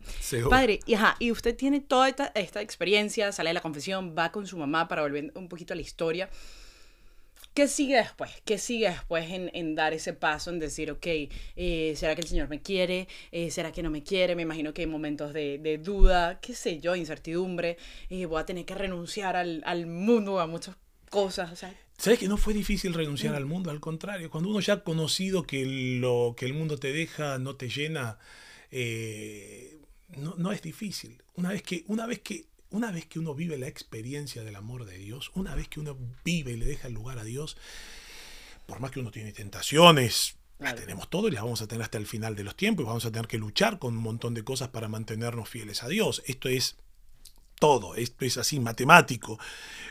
Padre, 0.48 0.78
y, 0.86 0.94
ajá, 0.94 1.16
y 1.18 1.32
usted 1.32 1.56
tiene 1.56 1.80
toda 1.80 2.08
esta, 2.08 2.30
esta, 2.36 2.62
experiencia, 2.62 3.32
sale 3.32 3.50
de 3.50 3.54
la 3.54 3.60
confesión, 3.60 4.14
va 4.16 4.30
con 4.30 4.46
su 4.46 4.56
mamá 4.56 4.86
para 4.86 5.02
volver 5.02 5.32
un 5.34 5.48
poquito 5.48 5.72
a 5.72 5.76
la 5.76 5.82
historia. 5.82 6.30
¿Qué 7.54 7.66
sigue 7.66 7.96
después? 7.96 8.30
¿Qué 8.44 8.56
sigue 8.56 8.88
después 8.88 9.28
en, 9.30 9.50
en 9.52 9.74
dar 9.74 9.94
ese 9.94 10.12
paso, 10.12 10.50
en 10.50 10.60
decir, 10.60 10.92
ok, 10.92 11.06
eh, 11.56 11.94
¿será 11.96 12.14
que 12.14 12.20
el 12.20 12.28
Señor 12.28 12.48
me 12.48 12.62
quiere? 12.62 13.08
Eh, 13.32 13.50
¿Será 13.50 13.72
que 13.72 13.82
no 13.82 13.90
me 13.90 14.04
quiere? 14.04 14.36
Me 14.36 14.42
imagino 14.42 14.72
que 14.72 14.82
hay 14.82 14.86
momentos 14.86 15.32
de, 15.32 15.58
de 15.58 15.78
duda, 15.78 16.38
qué 16.40 16.54
sé 16.54 16.78
yo, 16.78 16.94
incertidumbre. 16.94 17.78
Eh, 18.10 18.26
voy 18.26 18.40
a 18.40 18.46
tener 18.46 18.64
que 18.64 18.76
renunciar 18.76 19.34
al, 19.34 19.60
al 19.66 19.86
mundo, 19.86 20.38
a 20.38 20.46
muchas 20.46 20.76
cosas. 21.10 21.50
O 21.50 21.56
sea, 21.56 21.74
¿Sabes 21.96 22.18
que 22.18 22.28
no 22.28 22.36
fue 22.36 22.54
difícil 22.54 22.92
renunciar 22.92 23.34
al 23.34 23.46
mundo? 23.46 23.70
Al 23.70 23.80
contrario, 23.80 24.30
cuando 24.30 24.50
uno 24.50 24.60
ya 24.60 24.74
ha 24.74 24.84
conocido 24.84 25.44
que 25.44 25.64
lo 25.64 26.34
que 26.36 26.46
el 26.46 26.54
mundo 26.54 26.76
te 26.76 26.92
deja 26.92 27.38
no 27.38 27.56
te 27.56 27.68
llena, 27.68 28.18
eh, 28.70 29.78
no, 30.16 30.34
no, 30.36 30.52
es 30.52 30.60
difícil. 30.60 31.22
Una 31.34 31.50
vez, 31.50 31.62
que, 31.62 31.84
una, 31.86 32.06
vez 32.06 32.20
que, 32.20 32.46
una 32.70 32.90
vez 32.90 33.06
que 33.06 33.20
uno 33.20 33.34
vive 33.34 33.58
la 33.58 33.68
experiencia 33.68 34.42
del 34.42 34.56
amor 34.56 34.84
de 34.84 34.98
Dios, 34.98 35.30
una 35.34 35.54
vez 35.54 35.68
que 35.68 35.80
uno 35.80 35.96
vive 36.24 36.52
y 36.52 36.56
le 36.56 36.66
deja 36.66 36.88
el 36.88 36.94
lugar 36.94 37.18
a 37.18 37.24
Dios, 37.24 37.56
por 38.66 38.80
más 38.80 38.90
que 38.90 39.00
uno 39.00 39.10
tiene 39.10 39.32
tentaciones, 39.32 40.36
las 40.58 40.76
tenemos 40.76 41.10
todo 41.10 41.28
y 41.28 41.30
las 41.30 41.42
vamos 41.42 41.62
a 41.62 41.66
tener 41.66 41.82
hasta 41.82 41.98
el 41.98 42.06
final 42.06 42.36
de 42.36 42.44
los 42.44 42.56
tiempos 42.56 42.84
y 42.84 42.86
vamos 42.86 43.04
a 43.04 43.12
tener 43.12 43.28
que 43.28 43.38
luchar 43.38 43.78
con 43.78 43.96
un 43.96 44.02
montón 44.02 44.34
de 44.34 44.44
cosas 44.44 44.68
para 44.68 44.88
mantenernos 44.88 45.48
fieles 45.48 45.82
a 45.82 45.88
Dios. 45.88 46.22
Esto 46.26 46.48
es 46.48 46.76
todo, 47.58 47.94
esto 47.94 48.24
es 48.24 48.36
así 48.38 48.60
matemático. 48.60 49.38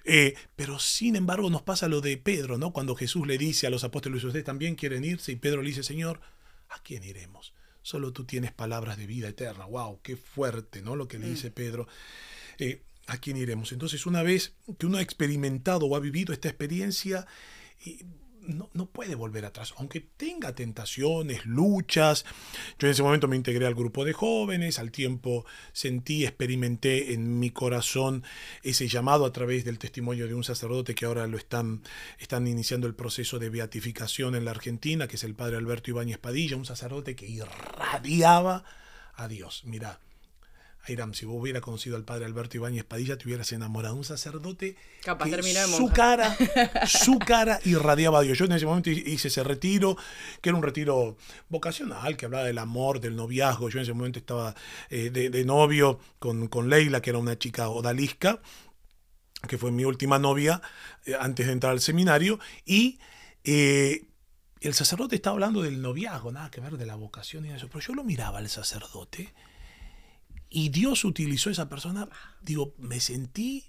Eh, 0.04 0.36
pero 0.56 0.80
sin 0.80 1.16
embargo 1.16 1.50
nos 1.50 1.62
pasa 1.62 1.88
lo 1.88 2.02
de 2.02 2.18
Pedro, 2.18 2.58
¿no? 2.58 2.72
Cuando 2.72 2.96
Jesús 2.96 3.26
le 3.28 3.38
dice 3.38 3.68
a 3.68 3.70
los 3.70 3.84
apóstoles, 3.84 4.24
ustedes 4.24 4.46
también 4.46 4.76
quieren 4.76 5.04
irse, 5.06 5.32
y 5.32 5.36
Pedro 5.36 5.62
le 5.62 5.70
dice, 5.70 5.84
Señor, 5.84 6.22
¿a 6.70 6.82
quién 6.84 7.04
iremos? 7.04 7.54
Solo 7.82 8.14
tú 8.14 8.26
tienes 8.26 8.52
palabras 8.52 8.98
de 8.98 9.08
vida 9.08 9.28
eterna. 9.28 9.66
¡Wow! 9.66 10.00
¡Qué 10.02 10.16
fuerte, 10.16 10.82
¿no? 10.82 10.96
Lo 10.96 11.08
que 11.08 11.20
le 11.20 11.28
mm. 11.28 11.30
dice 11.30 11.52
Pedro. 11.52 11.88
Eh, 12.58 12.82
¿A 13.08 13.18
quién 13.18 13.36
iremos? 13.36 13.74
Entonces, 13.74 14.06
una 14.06 14.24
vez 14.24 14.56
que 14.78 14.86
uno 14.86 14.98
ha 14.98 15.02
experimentado 15.02 15.88
o 15.88 15.96
ha 15.98 16.00
vivido 16.00 16.32
esta 16.32 16.48
experiencia, 16.48 17.28
no, 18.48 18.86
puede 18.88 19.16
volver 19.16 19.46
atrás, 19.46 19.74
aunque 19.78 20.02
tenga 20.02 20.54
tentaciones, 20.56 21.46
luchas. 21.46 22.26
Yo 22.80 22.88
en 22.88 22.92
ese 22.92 23.04
momento 23.04 23.28
me 23.28 23.36
integré 23.36 23.66
al 23.66 23.76
grupo 23.76 24.06
de 24.06 24.14
jóvenes, 24.14 24.80
al 24.80 24.92
tiempo 24.92 25.46
sentí, 25.72 26.26
experimenté 26.26 27.14
en 27.14 27.40
mi 27.40 27.52
corazón 27.52 28.24
ese 28.62 28.88
llamado 28.88 29.26
a 29.26 29.32
través 29.32 29.66
del 29.66 29.80
testimonio 29.80 30.28
de 30.28 30.34
un 30.34 30.44
sacerdote 30.44 30.96
que 30.96 31.06
ahora 31.06 31.28
lo 31.28 31.38
están, 31.38 31.82
están 32.20 32.48
iniciando 32.48 32.88
el 32.88 32.96
proceso 32.96 33.40
de 33.40 33.50
beatificación 33.50 34.36
en 34.36 34.46
la 34.46 34.52
Argentina, 34.52 35.08
que 35.08 35.16
es 35.16 35.24
el 35.24 35.36
padre 35.36 35.58
Alberto 35.58 35.92
Ibáñez 35.92 36.18
Padilla, 36.18 36.58
un 36.58 36.66
sacerdote 36.66 37.16
que 37.16 37.28
irradiaba 37.28 38.64
a 39.16 39.28
Dios. 39.28 39.64
Mira, 39.66 40.00
Airam, 40.86 41.14
si 41.14 41.26
vos 41.26 41.38
hubieras 41.40 41.62
conocido 41.62 41.96
al 41.96 42.04
padre 42.04 42.26
Alberto 42.26 42.58
Ibáñez 42.58 42.84
Padilla, 42.84 43.18
te 43.18 43.26
hubieras 43.26 43.52
enamorado 43.54 43.96
de 43.96 44.00
un 44.00 44.06
sacerdote. 44.06 44.76
Capaz 45.02 45.30
que 45.30 45.42
su 45.42 45.90
cara, 45.90 46.36
su 46.88 47.20
cara 47.20 47.60
irradiaba 47.64 48.20
a 48.20 48.22
Dios. 48.22 48.38
Yo 48.38 48.46
en 48.46 48.52
ese 48.52 48.66
momento 48.66 48.90
hice 48.90 49.30
ese 49.30 49.44
retiro, 49.44 49.96
que 50.42 50.50
era 50.50 50.58
un 50.58 50.64
retiro 50.64 51.16
vocacional, 51.48 52.18
que 52.18 52.26
hablaba 52.26 52.44
del 52.44 52.58
amor, 52.58 53.00
del 53.00 53.16
noviazgo. 53.16 53.70
Yo 53.70 53.80
en 53.80 53.84
ese 53.84 53.94
momento 53.94 54.20
estaba 54.20 54.56
eh, 54.90 55.10
de, 55.10 55.46
novio 55.46 56.00
con, 56.20 56.50
con 56.50 56.70
Leila, 56.70 57.02
que 57.02 57.12
era 57.12 57.20
una 57.20 57.38
chica 57.38 57.70
odalisca, 57.70 58.42
que 59.48 59.58
fue 59.58 59.72
mi 59.72 59.86
última 59.86 60.20
novia 60.20 60.62
eh, 61.06 61.16
antes 61.18 61.48
de 61.48 61.54
entrar 61.54 61.72
al 61.72 61.80
seminario. 61.80 62.40
Y 62.66 63.00
eh, 63.46 64.08
el 64.60 64.74
sacerdote 64.74 65.16
estaba 65.16 65.36
hablando 65.36 65.62
del 65.62 65.82
noviazgo, 65.82 66.34
nada 66.34 66.52
que 66.52 66.60
ver 66.60 66.78
de 66.78 66.86
la 66.86 66.96
vocación 66.96 67.46
y 67.46 67.52
eso. 67.52 67.70
Pero 67.70 67.80
yo 67.80 67.94
lo 67.94 68.04
miraba 68.04 68.40
al 68.40 68.50
sacerdote 68.50 69.34
y 70.54 70.70
Dios 70.70 71.04
utilizó 71.04 71.50
esa 71.50 71.68
persona, 71.68 72.08
digo, 72.42 72.76
me 72.78 73.00
sentí 73.00 73.66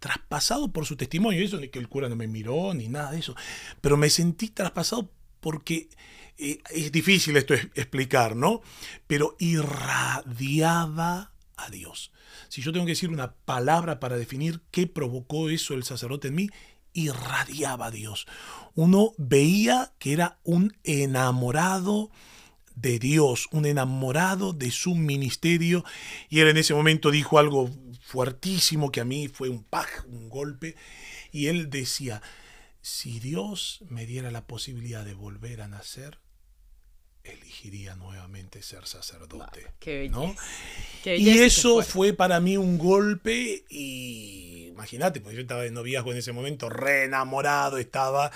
traspasado 0.00 0.72
por 0.72 0.84
su 0.84 0.96
testimonio. 0.96 1.42
Eso 1.42 1.58
de 1.58 1.70
que 1.70 1.78
el 1.78 1.88
cura 1.88 2.08
no 2.08 2.16
me 2.16 2.26
miró 2.26 2.74
ni 2.74 2.88
nada 2.88 3.12
de 3.12 3.20
eso. 3.20 3.36
Pero 3.80 3.96
me 3.96 4.10
sentí 4.10 4.48
traspasado 4.48 5.10
porque 5.40 5.88
eh, 6.36 6.58
es 6.70 6.90
difícil 6.90 7.36
esto 7.36 7.54
explicar, 7.54 8.34
¿no? 8.34 8.62
Pero 9.06 9.36
irradiaba 9.38 11.32
a 11.56 11.70
Dios. 11.70 12.10
Si 12.48 12.62
yo 12.62 12.72
tengo 12.72 12.84
que 12.84 12.92
decir 12.92 13.10
una 13.10 13.32
palabra 13.32 14.00
para 14.00 14.16
definir 14.16 14.60
qué 14.72 14.88
provocó 14.88 15.48
eso 15.48 15.74
el 15.74 15.84
sacerdote 15.84 16.28
en 16.28 16.34
mí, 16.34 16.50
irradiaba 16.94 17.86
a 17.86 17.90
Dios. 17.92 18.26
Uno 18.74 19.12
veía 19.18 19.92
que 19.98 20.12
era 20.12 20.40
un 20.42 20.76
enamorado 20.82 22.10
de 22.74 22.98
Dios, 22.98 23.48
un 23.52 23.66
enamorado 23.66 24.52
de 24.52 24.70
su 24.70 24.94
ministerio. 24.94 25.84
Y 26.28 26.40
él 26.40 26.48
en 26.48 26.56
ese 26.56 26.74
momento 26.74 27.10
dijo 27.10 27.38
algo 27.38 27.70
fuertísimo 28.00 28.90
que 28.90 29.00
a 29.00 29.04
mí 29.04 29.28
fue 29.28 29.48
un 29.48 29.62
paj, 29.62 30.06
un 30.06 30.28
golpe. 30.28 30.76
Y 31.32 31.46
él 31.46 31.70
decía, 31.70 32.22
si 32.80 33.20
Dios 33.20 33.84
me 33.88 34.06
diera 34.06 34.30
la 34.30 34.46
posibilidad 34.46 35.04
de 35.04 35.14
volver 35.14 35.62
a 35.62 35.68
nacer, 35.68 36.18
elegiría 37.24 37.96
nuevamente 37.96 38.62
ser 38.62 38.86
sacerdote. 38.86 39.66
¿no? 40.10 40.34
y 41.04 41.30
eso 41.38 41.82
fue. 41.82 42.12
para 42.12 42.38
mí 42.40 42.56
un 42.56 42.78
golpe 42.78 43.64
y 43.68 44.54
imagínate, 44.74 45.20
porque 45.20 45.36
yo 45.36 45.42
estaba 45.42 45.62
de 45.62 45.70
noviazgo 45.70 46.12
en 46.12 46.18
ese 46.18 46.32
momento, 46.32 46.68
re 46.68 47.04
enamorado 47.04 47.78
estaba, 47.78 48.30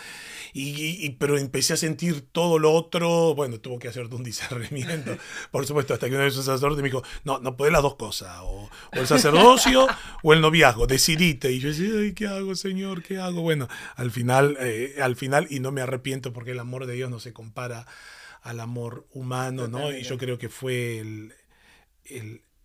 y, 0.53 1.11
pero 1.19 1.37
empecé 1.37 1.75
a 1.75 1.77
sentir 1.77 2.23
todo 2.33 2.59
lo 2.59 2.73
otro, 2.73 3.35
bueno, 3.35 3.59
tuvo 3.59 3.79
que 3.79 3.89
hacer 3.89 4.07
un 4.07 4.23
discernimiento, 4.23 5.17
por 5.51 5.67
supuesto, 5.67 5.95
hasta 5.95 6.09
que 6.09 6.15
una 6.15 6.25
vez 6.25 6.37
un 6.37 6.45
sacerdote 6.45 6.81
me 6.81 6.89
dijo, 6.89 7.03
no, 7.25 7.41
no 7.41 7.57
puedes 7.57 7.73
las 7.73 7.83
dos 7.83 7.97
cosas, 7.97 8.39
o, 8.43 8.71
el 8.93 9.07
sacerdocio 9.07 9.89
o 10.23 10.33
el 10.33 10.41
noviazgo, 10.41 10.87
decidite, 10.87 11.51
y 11.51 11.59
yo 11.59 11.69
decía, 11.69 11.91
Ay, 11.99 12.13
¿qué 12.15 12.29
hago, 12.29 12.55
Señor? 12.55 13.03
¿Qué 13.03 13.19
hago? 13.19 13.43
Bueno, 13.43 13.69
al 13.97 14.11
final, 14.11 14.57
eh, 14.61 14.97
al 15.03 15.17
final, 15.17 15.49
y 15.51 15.61
no 15.61 15.73
me 15.73 15.81
arrepiento 15.81 16.33
porque 16.33 16.53
el 16.53 16.61
amor 16.61 16.87
de 16.87 16.95
Dios 16.95 17.11
no 17.11 17.19
se 17.19 17.33
compara 17.33 17.87
al 18.43 18.61
amor 18.61 19.07
humano, 19.13 19.69
¿no? 19.69 19.93
Y 19.93 20.03
yo 20.03 20.19
creo 20.19 20.39
que 20.39 20.49
fue 20.49 20.99
el, 20.99 21.33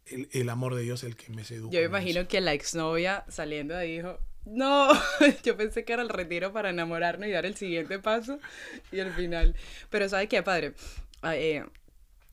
el, 0.06 0.50
amor 0.50 0.76
de 0.76 0.84
Dios 0.84 1.04
el 1.04 1.16
que 1.16 1.32
me 1.32 1.44
sedujo. 1.44 1.72
Yo 1.72 1.80
me 1.80 1.86
imagino 1.86 2.28
que 2.28 2.42
la 2.42 2.54
exnovia 2.54 3.26
saliendo 3.28 3.74
de 3.74 3.82
ahí 3.82 3.98
dijo, 3.98 4.20
no, 4.46 4.90
yo 5.44 5.58
pensé 5.58 5.86
que 5.86 5.94
era 5.94 6.02
el 6.02 6.10
retiro 6.10 6.54
para 6.54 6.70
enamorarnos 6.70 7.28
y 7.28 7.32
dar 7.32 7.46
el 7.46 7.56
siguiente 7.56 8.00
paso 8.00 8.40
y 8.92 9.00
al 9.00 9.14
final. 9.14 9.56
Pero 9.90 10.10
¿sabes 10.10 10.30
qué, 10.30 10.44
padre? 10.44 10.74
Ah, 11.22 11.36
eh, 11.36 11.66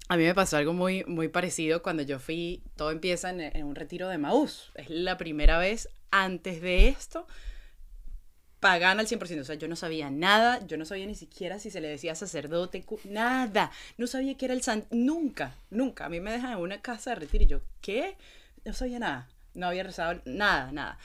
a 0.09 0.17
mí 0.17 0.25
me 0.25 0.35
pasó 0.35 0.57
algo 0.57 0.73
muy, 0.73 1.05
muy 1.05 1.29
parecido 1.29 1.83
cuando 1.83 2.03
yo 2.03 2.19
fui, 2.19 2.63
todo 2.77 2.91
empieza 2.91 3.31
en, 3.31 3.41
en 3.41 3.65
un 3.65 3.77
retiro 3.77 4.09
de 4.09 4.19
Maús. 4.19 4.73
Es 4.75 4.91
la 4.91 5.17
primera 5.17 5.59
vez 5.59 5.89
antes 6.11 6.61
de 6.61 6.89
esto 6.89 7.27
pagana 8.61 9.01
al 9.01 9.09
100%. 9.09 9.41
O 9.41 9.45
sea, 9.45 9.57
yo 9.57 9.67
no 9.69 9.77
sabía 9.77 10.11
nada, 10.11 10.65
yo 10.67 10.77
no 10.77 10.85
sabía 10.85 11.07
ni 11.07 11.15
siquiera 11.15 11.59
si 11.59 11.71
se 11.71 11.81
le 11.81 11.89
decía 11.89 12.15
sacerdote, 12.15 12.85
nada. 13.05 13.73
No 13.99 14.07
sabía 14.07 14.37
que 14.37 14.45
era 14.45 14.55
el 14.55 14.63
san... 14.63 14.85
Nunca, 14.91 15.55
nunca. 15.71 16.05
A 16.05 16.09
mí 16.09 16.21
me 16.21 16.31
dejan 16.31 16.53
en 16.53 16.59
una 16.59 16.81
casa 16.81 17.11
de 17.11 17.17
retiro 17.17 17.45
y 17.45 17.49
yo, 17.49 17.61
¿qué? 17.81 18.17
No 18.65 18.73
sabía 18.73 18.99
nada. 18.99 19.29
No 19.55 19.67
había 19.67 19.83
rezado 19.83 20.21
nada, 20.27 20.71
nada. 20.71 20.99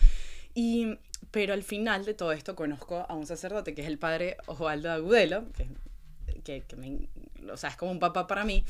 Y, 0.53 0.97
pero 1.31 1.53
al 1.53 1.63
final 1.63 2.05
de 2.05 2.13
todo 2.13 2.31
esto 2.33 2.55
conozco 2.55 3.05
a 3.07 3.13
un 3.15 3.25
sacerdote 3.25 3.73
que 3.73 3.81
es 3.81 3.87
el 3.87 3.97
padre 3.97 4.37
Osvaldo 4.45 4.91
Agudelo, 4.91 5.45
que, 6.43 6.63
que, 6.63 6.75
me, 6.75 7.09
o 7.51 7.57
sea, 7.57 7.71
es 7.71 7.77
como 7.77 7.91
un 7.91 7.99
papá 7.99 8.27
para 8.27 8.43
mí. 8.43 8.63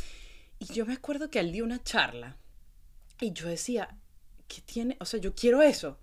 Y 0.60 0.74
yo 0.74 0.86
me 0.86 0.94
acuerdo 0.94 1.30
que 1.30 1.40
él 1.40 1.52
dio 1.52 1.64
una 1.64 1.84
charla 1.84 2.38
y 3.20 3.34
yo 3.34 3.48
decía, 3.48 3.90
¿qué 4.48 4.62
tiene? 4.62 4.96
O 5.00 5.06
sea, 5.06 5.20
yo 5.20 5.34
quiero 5.34 5.62
eso. 5.62 5.98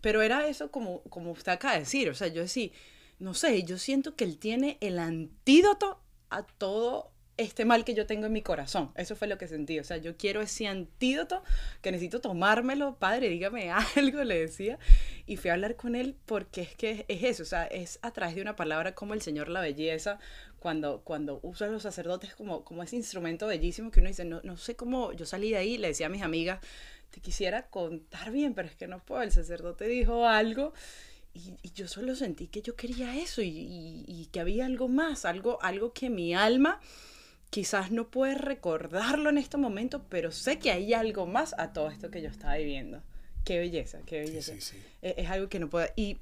Pero 0.00 0.22
era 0.22 0.46
eso 0.48 0.70
como, 0.70 1.02
como 1.04 1.32
usted 1.32 1.52
acaba 1.52 1.74
de 1.74 1.80
decir. 1.80 2.08
O 2.10 2.14
sea, 2.14 2.28
yo 2.28 2.42
decía, 2.42 2.70
no 3.18 3.34
sé, 3.34 3.62
yo 3.64 3.78
siento 3.78 4.14
que 4.16 4.24
él 4.24 4.38
tiene 4.38 4.78
el 4.80 4.98
antídoto 4.98 6.00
a 6.30 6.42
todo 6.44 7.12
este 7.38 7.64
mal 7.64 7.84
que 7.84 7.94
yo 7.94 8.04
tengo 8.04 8.26
en 8.26 8.32
mi 8.32 8.42
corazón. 8.42 8.90
Eso 8.96 9.14
fue 9.14 9.28
lo 9.28 9.38
que 9.38 9.46
sentí. 9.46 9.78
O 9.78 9.84
sea, 9.84 9.96
yo 9.96 10.16
quiero 10.16 10.42
ese 10.42 10.66
antídoto 10.66 11.42
que 11.80 11.92
necesito 11.92 12.20
tomármelo. 12.20 12.96
Padre, 12.96 13.28
dígame 13.28 13.70
algo, 13.96 14.22
le 14.24 14.40
decía. 14.40 14.78
Y 15.24 15.36
fui 15.36 15.50
a 15.50 15.54
hablar 15.54 15.76
con 15.76 15.94
él 15.94 16.16
porque 16.26 16.62
es 16.62 16.74
que 16.74 17.06
es 17.08 17.22
eso. 17.22 17.44
O 17.44 17.46
sea, 17.46 17.64
es 17.66 18.00
a 18.02 18.10
través 18.10 18.34
de 18.34 18.42
una 18.42 18.56
palabra 18.56 18.94
como 18.94 19.14
el 19.14 19.22
Señor 19.22 19.48
la 19.48 19.60
belleza. 19.60 20.18
Cuando, 20.58 21.02
cuando 21.04 21.38
usan 21.44 21.70
los 21.70 21.84
sacerdotes 21.84 22.34
como, 22.34 22.64
como 22.64 22.82
ese 22.82 22.96
instrumento 22.96 23.46
bellísimo 23.46 23.92
que 23.92 24.00
uno 24.00 24.08
dice, 24.08 24.24
no, 24.24 24.40
no 24.42 24.56
sé 24.56 24.74
cómo, 24.74 25.12
yo 25.12 25.24
salí 25.24 25.50
de 25.50 25.58
ahí, 25.58 25.78
le 25.78 25.86
decía 25.86 26.06
a 26.06 26.08
mis 26.08 26.22
amigas, 26.22 26.58
te 27.10 27.20
quisiera 27.20 27.68
contar 27.68 28.30
bien, 28.30 28.54
pero 28.54 28.68
es 28.68 28.76
que 28.76 28.86
no 28.86 29.04
puedo. 29.04 29.22
El 29.22 29.32
sacerdote 29.32 29.86
dijo 29.86 30.26
algo 30.26 30.72
y, 31.34 31.56
yo 31.74 31.88
solo 31.88 32.14
sentí 32.16 32.48
que 32.48 32.62
yo 32.62 32.74
quería 32.76 33.16
eso 33.16 33.42
y, 33.42 34.04
y, 34.06 34.28
que 34.32 34.40
había 34.40 34.66
algo 34.66 34.88
más, 34.88 35.24
algo, 35.24 35.62
algo 35.62 35.92
que 35.92 36.10
mi 36.10 36.34
alma 36.34 36.80
quizás 37.50 37.90
no 37.90 38.10
puede 38.10 38.34
recordarlo 38.34 39.30
en 39.30 39.38
este 39.38 39.56
momento, 39.56 40.04
pero 40.08 40.32
sé 40.32 40.58
que 40.58 40.70
hay 40.70 40.92
algo 40.92 41.26
más 41.26 41.54
a 41.58 41.72
todo 41.72 41.90
esto 41.90 42.10
que 42.10 42.22
yo 42.22 42.28
estaba 42.28 42.56
viviendo. 42.56 43.02
Qué 43.44 43.58
belleza, 43.58 44.00
qué 44.04 44.20
belleza. 44.20 44.54
E, 45.02 45.14
es, 45.16 45.30
algo 45.30 45.48
que 45.48 45.58
no 45.58 45.70
puedo... 45.70 45.86
Y, 45.96 46.18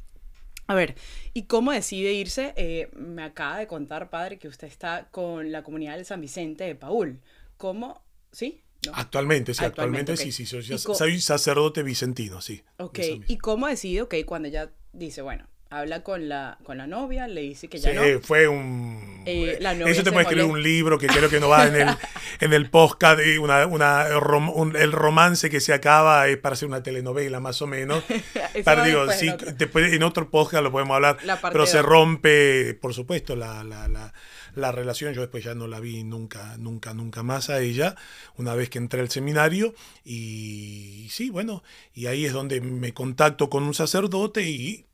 a 0.68 0.75
ver, 0.75 0.94
¿y 1.33 1.44
cómo 1.44 1.72
decide 1.72 2.12
irse? 2.12 2.53
Eh, 2.57 2.88
me 2.94 3.22
acaba 3.22 3.59
de 3.59 3.66
contar, 3.66 4.11
padre, 4.11 4.38
que 4.38 4.49
usted 4.49 4.68
está 4.68 5.09
con 5.11 5.51
la 5.51 5.62
comunidad 5.62 5.96
del 5.96 6.05
San 6.05 6.20
Vicente 6.20 6.64
de 6.64 6.75
Paul. 6.75 7.20
¿Cómo? 7.57 8.03
¿Sí? 8.33 8.62
Actualmente, 8.94 9.55
sí, 9.55 9.64
actualmente, 9.64 10.16
sí, 10.16 10.33
sí, 10.33 10.46
soy, 10.46 10.62
soy, 10.79 11.20
sacerdote 11.20 11.83
vicentino, 11.83 12.40
sí. 12.40 12.62
Ok, 12.79 12.99
¿y 13.27 13.38
cómo 13.38 13.66
decide, 13.66 14.03
ok, 14.03 14.14
cuando 14.27 14.49
ya 14.49 14.70
dice, 14.92 15.22
bueno, 15.22 15.46
habla 15.70 16.03
con 16.03 16.29
la, 16.29 16.59
con 16.62 16.79
la 16.79 16.87
novia, 16.87 17.27
le 17.27 17.40
dice 17.40 17.68
que 17.68 17.79
ya 17.79 17.90
sí, 17.90 17.96
no. 17.96 18.20
fue 18.20 18.46
un... 18.46 19.22
Eh, 19.27 19.59
eso 19.87 20.05
te 20.05 20.12
puede 20.12 20.22
escribir 20.22 20.44
un 20.44 20.62
libro 20.62 20.99
que 20.99 21.09
creo 21.09 21.29
que 21.29 21.40
no 21.40 21.49
va 21.49 21.66
en 21.66 21.75
el, 21.75 21.88
en 22.40 22.53
el 22.53 22.70
podcast, 22.70 23.20
una, 23.40 23.66
una, 23.66 24.07
el 24.07 24.92
romance 24.92 25.51
que 25.51 25.61
se 25.61 25.72
acaba 25.72 26.29
es 26.29 26.38
para 26.38 26.55
hacer 26.55 26.68
una 26.68 26.83
telenovela 26.83 27.40
más 27.40 27.61
o 27.62 27.66
menos. 27.66 28.05
para, 28.64 28.85
digo, 28.85 29.11
sí, 29.12 29.29
en 29.29 30.03
otro. 30.03 30.31
podcast 30.31 30.62
lo 30.62 30.72
podemos 30.72 30.94
hablar, 30.94 31.18
pero 31.53 31.66
se 31.66 31.83
rompe, 31.83 32.75
por 32.75 32.94
supuesto, 32.94 33.35
la, 33.35 33.64
la, 33.64 33.88
la 33.88 34.12
la 34.57 34.73
relación, 34.73 35.14
yo 35.14 35.21
después 35.21 35.45
ya 35.45 35.55
no 35.55 35.66
la 35.66 35.81
vi 35.81 36.03
nunca, 36.03 36.57
nunca, 36.59 36.95
nunca 36.95 37.23
más 37.23 37.51
a 37.51 37.61
ella, 37.61 37.95
una 38.37 38.55
vez 38.55 38.71
que 38.71 38.79
entré 38.79 39.01
al 39.01 39.11
seminario, 39.11 39.75
y 40.05 41.09
sí, 41.11 41.31
bueno, 41.31 41.62
y 41.95 42.07
ahí 42.07 42.25
es 42.25 42.33
donde 42.33 42.61
me 42.61 42.92
contacto 42.92 43.51
con 43.51 43.62
un 43.62 43.75
sacerdote 43.75 44.49
y 44.49 44.87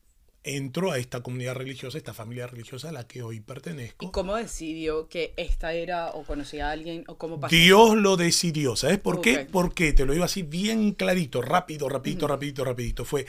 entro 0.44 0.90
a 0.90 0.98
esta 0.98 1.22
comunidad 1.22 1.54
religiosa, 1.54 1.98
esta 1.98 2.14
familia 2.14 2.46
religiosa 2.46 2.88
a 2.88 2.92
la 2.92 3.06
que 3.06 3.22
hoy 3.22 3.40
pertenezco. 3.40 4.04
¿Y 4.04 4.10
cómo 4.10 4.34
decidió 4.34 5.08
que 5.08 5.34
esta 5.36 5.72
era 5.72 6.10
o 6.10 6.24
conocía 6.24 6.68
a 6.68 6.72
alguien 6.72 7.04
o 7.06 7.16
cómo 7.16 7.38
pasó? 7.38 7.54
Dios 7.54 7.96
lo 7.96 8.16
decidió, 8.16 8.74
¿sabes 8.74 8.98
por 8.98 9.20
qué? 9.20 9.46
Porque 9.50 9.92
te 9.92 10.04
lo 10.04 10.12
digo 10.12 10.24
así 10.24 10.42
bien 10.42 10.92
clarito, 10.92 11.42
rápido, 11.42 11.88
rapidito, 11.88 12.26
rapidito, 12.26 12.64
rapidito. 12.64 13.04
Fue 13.04 13.26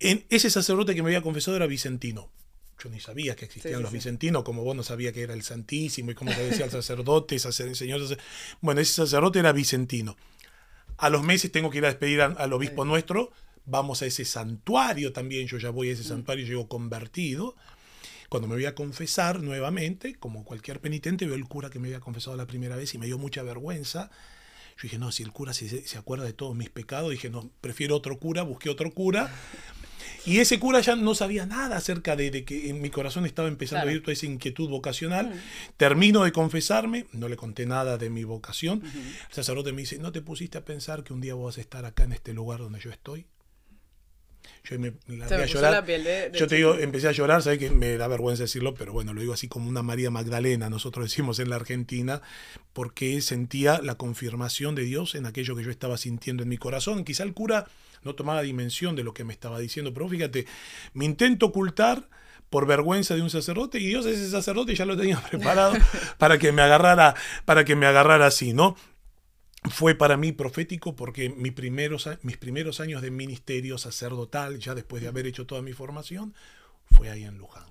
en 0.00 0.24
ese 0.28 0.50
sacerdote 0.50 0.94
que 0.94 1.02
me 1.02 1.10
había 1.10 1.22
confesado 1.22 1.56
era 1.56 1.66
Vicentino 1.66 2.30
yo 2.78 2.90
ni 2.90 3.00
sabía 3.00 3.34
que 3.34 3.46
existían 3.46 3.82
los 3.82 3.90
vicentinos, 3.90 4.44
como 4.44 4.62
vos 4.62 4.76
no 4.76 4.82
sabías 4.82 5.12
que 5.12 5.22
era 5.22 5.34
el 5.34 5.42
Santísimo 5.42 6.12
y 6.12 6.14
como 6.14 6.32
te 6.32 6.44
decía 6.44 6.66
el 6.66 6.70
sacerdote, 6.70 7.36
el 7.36 7.76
señor. 7.76 8.00
Bueno, 8.60 8.80
ese 8.80 8.92
sacerdote 8.92 9.40
era 9.40 9.52
vicentino. 9.52 10.16
A 10.96 11.10
los 11.10 11.22
meses 11.22 11.50
tengo 11.50 11.70
que 11.70 11.78
ir 11.78 11.84
a 11.84 11.88
despedir 11.88 12.20
al 12.20 12.52
obispo 12.52 12.84
nuestro, 12.84 13.32
vamos 13.66 14.02
a 14.02 14.06
ese 14.06 14.24
santuario 14.24 15.12
también, 15.12 15.46
yo 15.46 15.58
ya 15.58 15.70
voy 15.70 15.90
a 15.90 15.92
ese 15.92 16.02
mm. 16.02 16.06
santuario, 16.06 16.46
llego 16.46 16.68
convertido. 16.68 17.54
Cuando 18.28 18.46
me 18.46 18.54
voy 18.54 18.66
a 18.66 18.74
confesar 18.74 19.40
nuevamente, 19.40 20.14
como 20.16 20.44
cualquier 20.44 20.80
penitente, 20.80 21.26
veo 21.26 21.34
el 21.34 21.46
cura 21.46 21.70
que 21.70 21.78
me 21.78 21.88
había 21.88 22.00
confesado 22.00 22.36
la 22.36 22.46
primera 22.46 22.76
vez 22.76 22.94
y 22.94 22.98
me 22.98 23.06
dio 23.06 23.16
mucha 23.18 23.42
vergüenza. 23.42 24.10
Yo 24.76 24.82
dije, 24.82 24.98
no, 24.98 25.10
si 25.12 25.22
el 25.22 25.32
cura 25.32 25.54
se, 25.54 25.86
se 25.86 25.98
acuerda 25.98 26.24
de 26.24 26.34
todos 26.34 26.54
mis 26.54 26.68
pecados, 26.68 27.10
dije, 27.10 27.30
no, 27.30 27.50
prefiero 27.60 27.96
otro 27.96 28.18
cura, 28.18 28.42
busqué 28.42 28.68
otro 28.70 28.92
cura. 28.92 29.34
Y 30.28 30.40
ese 30.40 30.58
cura 30.58 30.80
ya 30.80 30.94
no 30.94 31.14
sabía 31.14 31.46
nada 31.46 31.76
acerca 31.76 32.14
de, 32.14 32.44
que 32.44 32.68
en 32.68 32.80
mi 32.80 32.90
corazón 32.90 33.24
estaba 33.26 33.48
empezando 33.48 33.88
a 33.88 33.92
ir 33.92 34.02
toda 34.02 34.12
esa 34.12 34.26
inquietud 34.26 34.68
vocacional. 34.68 35.30
Mm. 35.30 35.38
Termino 35.76 36.24
de 36.24 36.32
confesarme, 36.32 37.06
no 37.12 37.28
le 37.28 37.36
conté 37.36 37.66
nada 37.66 37.96
de 37.96 38.10
mi 38.10 38.24
vocación. 38.24 38.82
El 38.84 39.34
sacerdote 39.34 39.72
me 39.72 39.82
dice, 39.82 39.98
¿no 39.98 40.12
te 40.12 40.20
pusiste 40.20 40.58
a 40.58 40.64
pensar 40.64 41.02
que 41.02 41.12
un 41.12 41.20
día 41.20 41.34
vas 41.34 41.58
a 41.58 41.60
estar 41.60 41.84
acá 41.84 42.04
en 42.04 42.12
este 42.12 42.34
lugar 42.34 42.60
donde 42.60 42.78
yo 42.78 42.90
estoy? 42.90 43.26
Yo 44.64 44.78
me, 44.78 44.88
a 44.88 45.46
llorar. 45.46 45.84
yo 46.32 46.46
te 46.46 46.56
digo, 46.56 46.74
empecé 46.74 47.08
a 47.08 47.12
llorar, 47.12 47.42
sabes 47.42 47.58
que 47.58 47.70
me 47.70 47.96
da 47.96 48.06
vergüenza 48.06 48.42
decirlo, 48.42 48.74
pero 48.74 48.92
bueno, 48.92 49.14
lo 49.14 49.20
digo 49.20 49.32
así 49.32 49.48
como 49.48 49.68
una 49.68 49.82
María 49.82 50.10
Magdalena, 50.10 50.68
nosotros 50.68 51.06
decimos 51.06 51.38
en 51.38 51.48
la 51.48 51.56
Argentina, 51.56 52.20
porque 52.72 53.20
sentía 53.22 53.80
la 53.82 53.96
confirmación 53.96 54.74
de 54.74 54.82
Dios 54.82 55.14
en 55.14 55.26
aquello 55.26 55.56
que 55.56 55.64
yo 55.64 55.70
estaba 55.70 55.96
sintiendo 55.96 56.42
en 56.42 56.50
mi 56.50 56.58
corazón. 56.58 57.04
Quizá 57.04 57.22
el 57.22 57.32
cura 57.32 57.66
no 58.02 58.14
tomaba 58.14 58.42
dimensión 58.42 58.96
de 58.96 59.04
lo 59.04 59.14
que 59.14 59.24
me 59.24 59.32
estaba 59.32 59.58
diciendo. 59.58 59.92
Pero 59.92 60.08
fíjate, 60.08 60.46
me 60.94 61.04
intento 61.04 61.46
ocultar 61.46 62.08
por 62.50 62.66
vergüenza 62.66 63.14
de 63.14 63.22
un 63.22 63.30
sacerdote 63.30 63.78
y 63.78 63.86
Dios 63.86 64.06
ese 64.06 64.30
sacerdote 64.30 64.74
ya 64.74 64.86
lo 64.86 64.96
tenía 64.96 65.20
preparado 65.30 65.74
para 66.18 66.38
que 66.38 66.52
me 66.52 66.62
agarrara, 66.62 67.14
para 67.44 67.64
que 67.64 67.76
me 67.76 67.86
agarrara 67.86 68.26
así, 68.26 68.52
¿no? 68.52 68.76
Fue 69.70 69.94
para 69.94 70.16
mí 70.16 70.32
profético 70.32 70.94
porque 70.94 71.30
mis 71.30 71.52
primeros, 71.52 72.08
mis 72.22 72.36
primeros 72.36 72.80
años 72.80 73.02
de 73.02 73.10
ministerio 73.10 73.76
sacerdotal, 73.76 74.60
ya 74.60 74.74
después 74.74 75.02
de 75.02 75.08
haber 75.08 75.26
hecho 75.26 75.46
toda 75.46 75.62
mi 75.62 75.72
formación, 75.72 76.32
fue 76.90 77.10
ahí 77.10 77.24
en 77.24 77.38
Luján. 77.38 77.64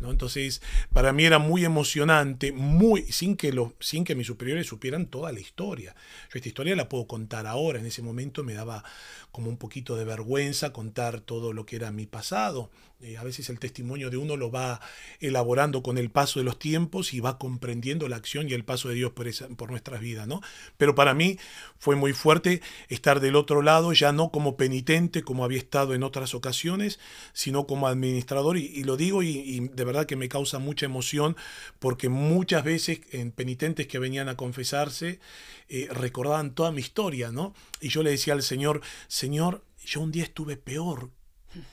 ¿no? 0.00 0.10
Entonces, 0.10 0.62
para 0.92 1.12
mí 1.12 1.24
era 1.24 1.38
muy 1.38 1.64
emocionante, 1.64 2.52
muy, 2.52 3.02
sin 3.10 3.36
que, 3.36 3.52
lo, 3.52 3.74
sin 3.80 4.04
que 4.04 4.14
mis 4.14 4.26
superiores 4.26 4.66
supieran 4.66 5.06
toda 5.06 5.32
la 5.32 5.40
historia. 5.40 5.94
Yo 6.32 6.36
esta 6.36 6.48
historia 6.48 6.76
la 6.76 6.88
puedo 6.88 7.06
contar 7.06 7.46
ahora, 7.46 7.78
en 7.78 7.86
ese 7.86 8.02
momento 8.02 8.44
me 8.44 8.54
daba 8.54 8.84
como 9.32 9.50
un 9.50 9.56
poquito 9.56 9.96
de 9.96 10.04
vergüenza 10.04 10.72
contar 10.72 11.20
todo 11.20 11.52
lo 11.52 11.66
que 11.66 11.76
era 11.76 11.90
mi 11.90 12.06
pasado. 12.06 12.70
Eh, 13.00 13.16
a 13.16 13.22
veces 13.22 13.48
el 13.48 13.60
testimonio 13.60 14.10
de 14.10 14.16
uno 14.16 14.36
lo 14.36 14.50
va 14.50 14.80
elaborando 15.20 15.84
con 15.84 15.98
el 15.98 16.10
paso 16.10 16.40
de 16.40 16.44
los 16.44 16.58
tiempos 16.58 17.14
y 17.14 17.20
va 17.20 17.38
comprendiendo 17.38 18.08
la 18.08 18.16
acción 18.16 18.48
y 18.48 18.54
el 18.54 18.64
paso 18.64 18.88
de 18.88 18.96
Dios 18.96 19.12
por, 19.12 19.28
por 19.54 19.70
nuestras 19.70 20.00
vidas, 20.00 20.26
¿no? 20.26 20.40
Pero 20.76 20.96
para 20.96 21.14
mí 21.14 21.38
fue 21.78 21.94
muy 21.94 22.12
fuerte 22.12 22.60
estar 22.88 23.20
del 23.20 23.36
otro 23.36 23.62
lado, 23.62 23.92
ya 23.92 24.10
no 24.10 24.32
como 24.32 24.56
penitente, 24.56 25.22
como 25.22 25.44
había 25.44 25.58
estado 25.58 25.94
en 25.94 26.02
otras 26.02 26.34
ocasiones, 26.34 26.98
sino 27.32 27.68
como 27.68 27.86
administrador, 27.86 28.56
y, 28.56 28.82
lo 28.82 28.96
digo 28.96 29.22
y, 29.22 29.68
de 29.72 29.84
verdad 29.84 30.06
que 30.06 30.16
me 30.16 30.28
causa 30.28 30.58
mucha 30.58 30.86
emoción, 30.86 31.36
porque 31.78 32.08
muchas 32.08 32.64
veces 32.64 33.02
en 33.12 33.30
penitentes 33.30 33.86
que 33.86 34.00
venían 34.00 34.28
a 34.28 34.36
confesarse, 34.36 35.20
eh, 35.68 35.86
recordaban 35.92 36.52
toda 36.52 36.72
mi 36.72 36.80
historia, 36.80 37.30
¿no? 37.30 37.54
Y 37.80 37.90
yo 37.90 38.02
le 38.02 38.10
decía 38.10 38.32
al 38.32 38.42
Señor, 38.42 38.80
Señor, 39.06 39.62
yo 39.84 40.00
un 40.00 40.10
día 40.10 40.24
estuve 40.24 40.56
peor 40.56 41.10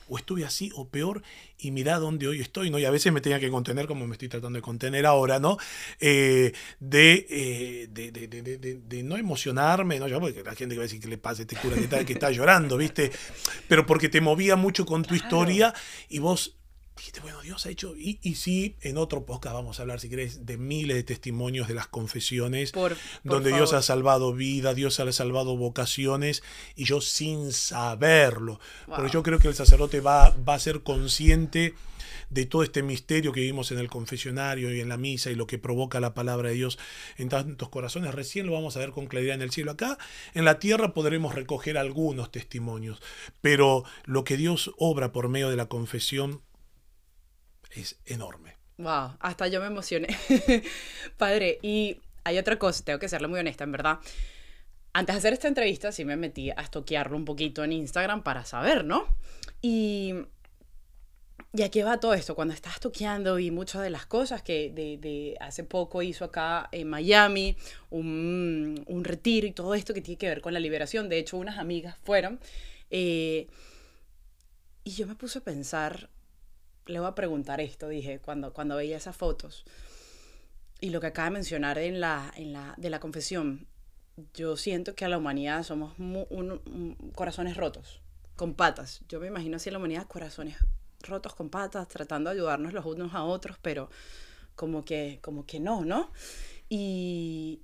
o 0.08 0.18
estuve 0.18 0.44
así 0.44 0.70
o 0.74 0.88
peor 0.88 1.22
y 1.58 1.70
mirá 1.70 1.98
dónde 1.98 2.28
hoy 2.28 2.40
estoy, 2.40 2.70
¿no? 2.70 2.78
Y 2.78 2.84
a 2.84 2.90
veces 2.90 3.12
me 3.12 3.20
tenía 3.20 3.40
que 3.40 3.50
contener 3.50 3.86
como 3.86 4.06
me 4.06 4.12
estoy 4.12 4.28
tratando 4.28 4.56
de 4.56 4.62
contener 4.62 5.06
ahora, 5.06 5.38
¿no? 5.38 5.56
Eh, 6.00 6.52
eh, 6.92 7.88
de, 7.90 8.10
de, 8.10 8.80
de, 8.86 9.02
no 9.02 9.16
emocionarme, 9.16 9.98
¿no? 9.98 10.08
Yo, 10.08 10.20
porque 10.20 10.42
la 10.42 10.54
gente 10.54 10.76
va 10.76 10.82
a 10.82 10.84
decir 10.84 11.00
que 11.00 11.08
le 11.08 11.18
pasa 11.18 11.42
este 11.42 11.56
cura 11.56 11.76
que 11.76 11.84
está, 11.84 12.04
que 12.04 12.12
está 12.12 12.30
llorando, 12.30 12.76
¿viste? 12.76 13.10
Pero 13.68 13.86
porque 13.86 14.08
te 14.08 14.20
movía 14.20 14.56
mucho 14.56 14.84
con 14.84 15.02
tu 15.02 15.14
historia 15.14 15.72
y 16.08 16.18
vos 16.18 16.55
dijiste, 16.96 17.20
bueno, 17.20 17.40
Dios 17.42 17.66
ha 17.66 17.70
hecho. 17.70 17.94
Y, 17.96 18.18
y 18.22 18.36
sí, 18.36 18.76
en 18.80 18.98
otro 18.98 19.24
podcast 19.24 19.54
vamos 19.54 19.78
a 19.78 19.82
hablar, 19.82 20.00
si 20.00 20.08
querés, 20.08 20.46
de 20.46 20.56
miles 20.56 20.96
de 20.96 21.02
testimonios 21.02 21.68
de 21.68 21.74
las 21.74 21.86
confesiones, 21.86 22.72
donde 23.22 23.52
Dios 23.52 23.72
ha 23.72 23.82
salvado 23.82 24.32
vida, 24.32 24.74
Dios 24.74 24.98
ha 25.00 25.12
salvado 25.12 25.56
vocaciones, 25.56 26.42
y 26.74 26.84
yo 26.84 27.00
sin 27.00 27.52
saberlo. 27.52 28.60
Porque 28.86 29.10
yo 29.10 29.22
creo 29.22 29.38
que 29.38 29.48
el 29.48 29.54
sacerdote 29.54 30.00
va, 30.00 30.30
va 30.30 30.54
a 30.54 30.58
ser 30.58 30.82
consciente 30.82 31.74
de 32.30 32.46
todo 32.46 32.62
este 32.62 32.82
misterio 32.82 33.32
que 33.32 33.40
vivimos 33.40 33.70
en 33.70 33.78
el 33.78 33.88
confesionario 33.88 34.74
y 34.74 34.80
en 34.80 34.88
la 34.88 34.96
misa 34.96 35.30
y 35.30 35.34
lo 35.34 35.46
que 35.46 35.58
provoca 35.58 36.00
la 36.00 36.14
palabra 36.14 36.48
de 36.48 36.56
Dios 36.56 36.78
en 37.18 37.28
tantos 37.28 37.68
corazones. 37.68 38.14
Recién 38.14 38.46
lo 38.46 38.52
vamos 38.52 38.76
a 38.76 38.80
ver 38.80 38.90
con 38.90 39.06
claridad 39.06 39.36
en 39.36 39.42
el 39.42 39.50
cielo. 39.50 39.72
Acá 39.72 39.98
en 40.34 40.44
la 40.44 40.58
tierra 40.58 40.92
podremos 40.92 41.34
recoger 41.34 41.78
algunos 41.78 42.30
testimonios, 42.30 43.00
pero 43.40 43.84
lo 44.04 44.24
que 44.24 44.36
Dios 44.36 44.72
obra 44.76 45.12
por 45.12 45.28
medio 45.28 45.50
de 45.50 45.56
la 45.56 45.66
confesión 45.66 46.40
es 47.80 47.98
enorme. 48.06 48.56
Wow, 48.78 49.16
hasta 49.20 49.48
yo 49.48 49.60
me 49.60 49.66
emocioné. 49.66 50.08
Padre, 51.16 51.58
y 51.62 52.00
hay 52.24 52.38
otra 52.38 52.58
cosa, 52.58 52.84
tengo 52.84 52.98
que 52.98 53.08
serle 53.08 53.28
muy 53.28 53.40
honesta, 53.40 53.64
en 53.64 53.72
verdad. 53.72 53.98
Antes 54.92 55.14
de 55.14 55.18
hacer 55.18 55.32
esta 55.32 55.48
entrevista, 55.48 55.92
sí 55.92 56.04
me 56.04 56.16
metí 56.16 56.50
a 56.50 56.62
estoquearlo 56.62 57.16
un 57.16 57.24
poquito 57.24 57.64
en 57.64 57.72
Instagram 57.72 58.22
para 58.22 58.44
saber, 58.44 58.84
¿no? 58.84 59.06
Y 59.62 60.14
¿Y 61.56 61.62
a 61.62 61.70
qué 61.70 61.84
va 61.84 61.98
todo 61.98 62.12
esto? 62.12 62.34
Cuando 62.34 62.52
estás 62.52 62.80
toqueando 62.80 63.38
y 63.38 63.50
muchas 63.50 63.80
de 63.82 63.88
las 63.88 64.04
cosas 64.04 64.42
que 64.42 64.70
de, 64.70 65.36
hace 65.40 65.64
poco 65.64 66.02
hizo 66.02 66.26
acá 66.26 66.68
en 66.70 66.88
Miami, 66.88 67.56
un, 67.88 68.84
un, 68.86 69.04
retiro 69.04 69.46
y 69.46 69.52
todo 69.52 69.74
esto 69.74 69.94
que 69.94 70.02
tiene 70.02 70.18
que 70.18 70.28
ver 70.28 70.42
con 70.42 70.52
la 70.52 70.60
liberación. 70.60 71.08
De 71.08 71.18
hecho, 71.18 71.38
unas 71.38 71.56
amigas 71.58 71.96
fueron. 72.04 72.40
Eh, 72.90 73.46
y 74.84 74.90
yo 74.90 75.06
me 75.06 75.14
puse 75.14 75.38
a 75.38 75.42
pensar, 75.42 76.10
le 76.86 76.98
voy 77.00 77.08
a 77.08 77.14
preguntar 77.14 77.60
esto, 77.60 77.88
dije, 77.88 78.20
cuando, 78.20 78.52
cuando 78.52 78.76
veía 78.76 78.96
esas 78.96 79.16
fotos. 79.16 79.64
Y 80.80 80.90
lo 80.90 81.00
que 81.00 81.08
acaba 81.08 81.26
de 81.26 81.34
mencionar 81.34 81.78
en 81.78 82.00
la, 82.00 82.32
en 82.36 82.52
la, 82.52 82.74
de 82.76 82.90
la 82.90 83.00
confesión, 83.00 83.66
yo 84.34 84.56
siento 84.56 84.94
que 84.94 85.04
a 85.04 85.08
la 85.08 85.18
humanidad 85.18 85.62
somos 85.62 85.94
corazones 87.14 87.56
rotos, 87.56 88.00
con 88.36 88.54
patas. 88.54 89.00
Yo 89.08 89.20
me 89.20 89.26
imagino 89.26 89.56
así 89.56 89.68
a 89.68 89.72
la 89.72 89.78
humanidad 89.78 90.06
corazones 90.06 90.56
rotos 91.00 91.34
con 91.34 91.50
patas, 91.50 91.88
tratando 91.88 92.30
de 92.30 92.36
ayudarnos 92.36 92.72
los 92.72 92.84
unos 92.86 93.14
a 93.14 93.24
otros, 93.24 93.58
pero 93.60 93.90
como 94.54 94.84
que, 94.84 95.18
como 95.22 95.46
que 95.46 95.60
no, 95.60 95.84
¿no? 95.84 96.10
Y, 96.68 97.60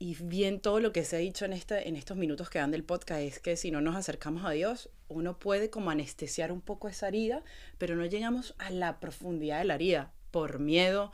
y 0.00 0.14
bien 0.14 0.60
todo 0.60 0.80
lo 0.80 0.92
que 0.92 1.04
se 1.04 1.16
ha 1.16 1.18
dicho 1.18 1.44
en, 1.44 1.52
este, 1.52 1.86
en 1.86 1.94
estos 1.94 2.16
minutos 2.16 2.48
que 2.48 2.58
dan 2.58 2.70
del 2.70 2.84
podcast 2.84 3.20
es 3.20 3.38
que 3.38 3.54
si 3.58 3.70
no 3.70 3.82
nos 3.82 3.96
acercamos 3.96 4.46
a 4.46 4.50
Dios, 4.50 4.88
uno 5.08 5.38
puede 5.38 5.68
como 5.68 5.90
anestesiar 5.90 6.52
un 6.52 6.62
poco 6.62 6.88
esa 6.88 7.08
herida, 7.08 7.44
pero 7.76 7.94
no 7.96 8.06
llegamos 8.06 8.54
a 8.56 8.70
la 8.70 8.98
profundidad 8.98 9.58
de 9.58 9.66
la 9.66 9.74
herida 9.74 10.10
por 10.30 10.58
miedo, 10.58 11.12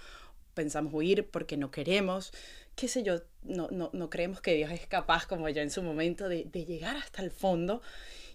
pensamos 0.54 0.94
huir 0.94 1.28
porque 1.28 1.56
no 1.56 1.72
queremos, 1.72 2.32
qué 2.76 2.86
sé 2.86 3.02
yo, 3.02 3.22
no, 3.42 3.66
no, 3.72 3.90
no 3.92 4.08
creemos 4.08 4.40
que 4.40 4.54
Dios 4.54 4.70
es 4.70 4.86
capaz, 4.86 5.26
como 5.26 5.48
yo 5.48 5.62
en 5.62 5.72
su 5.72 5.82
momento, 5.82 6.28
de, 6.28 6.44
de 6.44 6.64
llegar 6.64 6.96
hasta 6.96 7.22
el 7.22 7.32
fondo. 7.32 7.82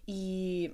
Y 0.05 0.73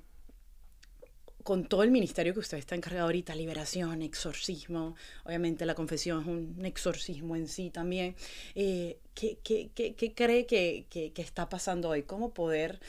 con 1.44 1.66
todo 1.66 1.84
el 1.84 1.92
ministerio 1.92 2.34
que 2.34 2.40
usted 2.40 2.58
está 2.58 2.74
encargado 2.74 3.06
ahorita, 3.06 3.36
liberación, 3.36 4.02
exorcismo, 4.02 4.96
obviamente 5.24 5.68
la 5.68 5.76
confesión 5.76 6.22
es 6.22 6.28
un 6.28 6.66
exorcismo 6.66 7.36
en 7.36 7.48
sí 7.48 7.70
también, 7.70 8.16
eh, 8.56 9.00
¿qué, 9.18 9.40
qué, 9.44 9.94
qué, 9.96 10.14
cree 10.14 10.46
que, 10.46 10.86
que, 10.90 11.12
está 11.22 11.50
pasando 11.50 11.90
hoy? 11.90 12.04
¿Cómo 12.04 12.34
poder 12.34 12.80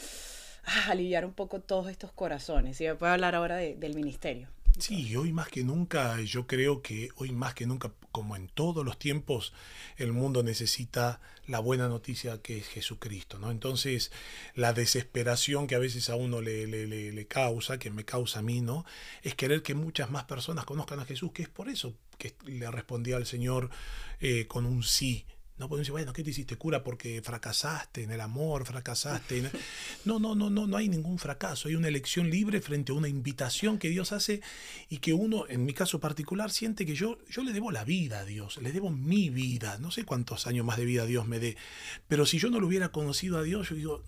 ah, 0.65 0.91
aliviar 0.91 1.25
un 1.25 1.33
poco 1.33 1.61
todos 1.61 1.89
estos 1.89 2.13
corazones? 2.13 2.81
Y 2.81 2.85
me 2.85 2.95
puede 2.95 3.13
hablar 3.13 3.35
ahora 3.35 3.57
del 3.57 3.95
ministerio. 3.95 4.49
Sí, 4.79 5.17
hoy 5.17 5.33
más 5.33 5.49
que 5.49 5.65
nunca, 5.65 6.21
yo 6.21 6.47
creo 6.47 6.83
que 6.83 7.09
hoy 7.17 7.33
más 7.33 7.55
que 7.55 7.67
nunca, 7.67 7.93
como 8.13 8.37
en 8.37 8.49
todos 8.49 8.85
los 8.85 8.99
tiempos, 8.99 9.53
el 9.97 10.13
mundo 10.13 10.45
necesita 10.45 11.21
la 11.47 11.59
buena 11.59 11.89
noticia 11.89 12.41
que 12.43 12.59
es 12.59 12.69
Jesucristo, 12.69 13.39
¿no? 13.39 13.51
Entonces, 13.51 14.13
la 14.55 14.73
desesperación 14.75 15.67
que 15.67 15.75
a 15.75 15.81
veces 15.81 16.11
a 16.11 16.15
uno 16.15 16.43
le, 16.43 16.67
le, 16.69 16.87
le, 16.87 17.27
causa, 17.27 17.79
que 17.79 17.91
me 17.91 18.05
causa 18.05 18.39
a 18.39 18.43
mí, 18.43 18.61
¿no? 18.61 18.85
Es 19.23 19.35
querer 19.35 19.63
que 19.63 19.75
muchas 19.75 20.11
más 20.11 20.25
personas 20.25 20.65
conozcan 20.65 21.01
a 21.01 21.07
Jesús, 21.07 21.33
que 21.33 21.43
es 21.43 21.49
por 21.49 21.69
eso 21.69 21.95
que 22.19 22.35
le 22.45 22.71
respondía 22.71 23.17
al 23.17 23.27
Señor 23.27 23.71
eh, 24.21 24.47
con 24.47 24.67
un 24.67 24.83
sí, 24.83 25.25
no 25.59 25.69
podemos 25.69 25.81
decir, 25.81 25.93
bueno, 25.93 26.13
¿qué 26.13 26.23
te 26.23 26.31
hiciste 26.31 26.57
cura? 26.57 26.85
Porque 26.85 27.21
fracasaste 27.21 28.05
en 28.05 28.13
el 28.13 28.21
amor, 28.21 28.65
fracasaste. 28.65 29.51
No, 30.05 30.21
no, 30.21 30.35
no, 30.35 30.51
no, 30.51 30.67
no 30.67 30.77
hay 30.77 30.89
ningún 30.89 31.19
fracaso. 31.19 31.69
Hay 31.69 31.75
una 31.75 31.89
elección 31.89 32.31
libre 32.31 32.61
frente 32.61 32.93
a 32.93 32.95
una 32.95 33.09
invitación 33.09 33.79
que 33.79 33.89
Dios 33.89 34.13
hace 34.13 34.41
y 34.89 34.99
que 34.99 35.15
uno, 35.15 35.47
en 35.49 35.65
mi 35.65 35.75
caso 35.75 35.99
particular, 35.99 36.51
siente 36.51 36.87
que 36.87 36.95
yo, 36.95 37.19
yo 37.29 37.43
le 37.43 37.53
debo 37.53 37.73
la 37.73 37.85
vida 37.85 38.21
a 38.21 38.25
Dios, 38.25 38.59
le 38.59 38.73
debo 38.73 38.91
mi 38.91 39.31
vida. 39.31 39.79
No 39.79 39.91
sé 39.91 40.05
cuántos 40.05 40.47
años 40.47 40.65
más 40.65 40.77
de 40.77 40.85
vida 40.85 41.07
Dios 41.07 41.27
me 41.27 41.41
dé. 41.41 41.57
Pero 42.07 42.25
si 42.25 42.39
yo 42.39 42.51
no 42.51 42.61
lo 42.61 42.69
hubiera 42.69 42.91
conocido 42.91 43.39
a 43.39 43.43
Dios, 43.43 43.69
yo 43.69 43.75
digo, 43.75 44.05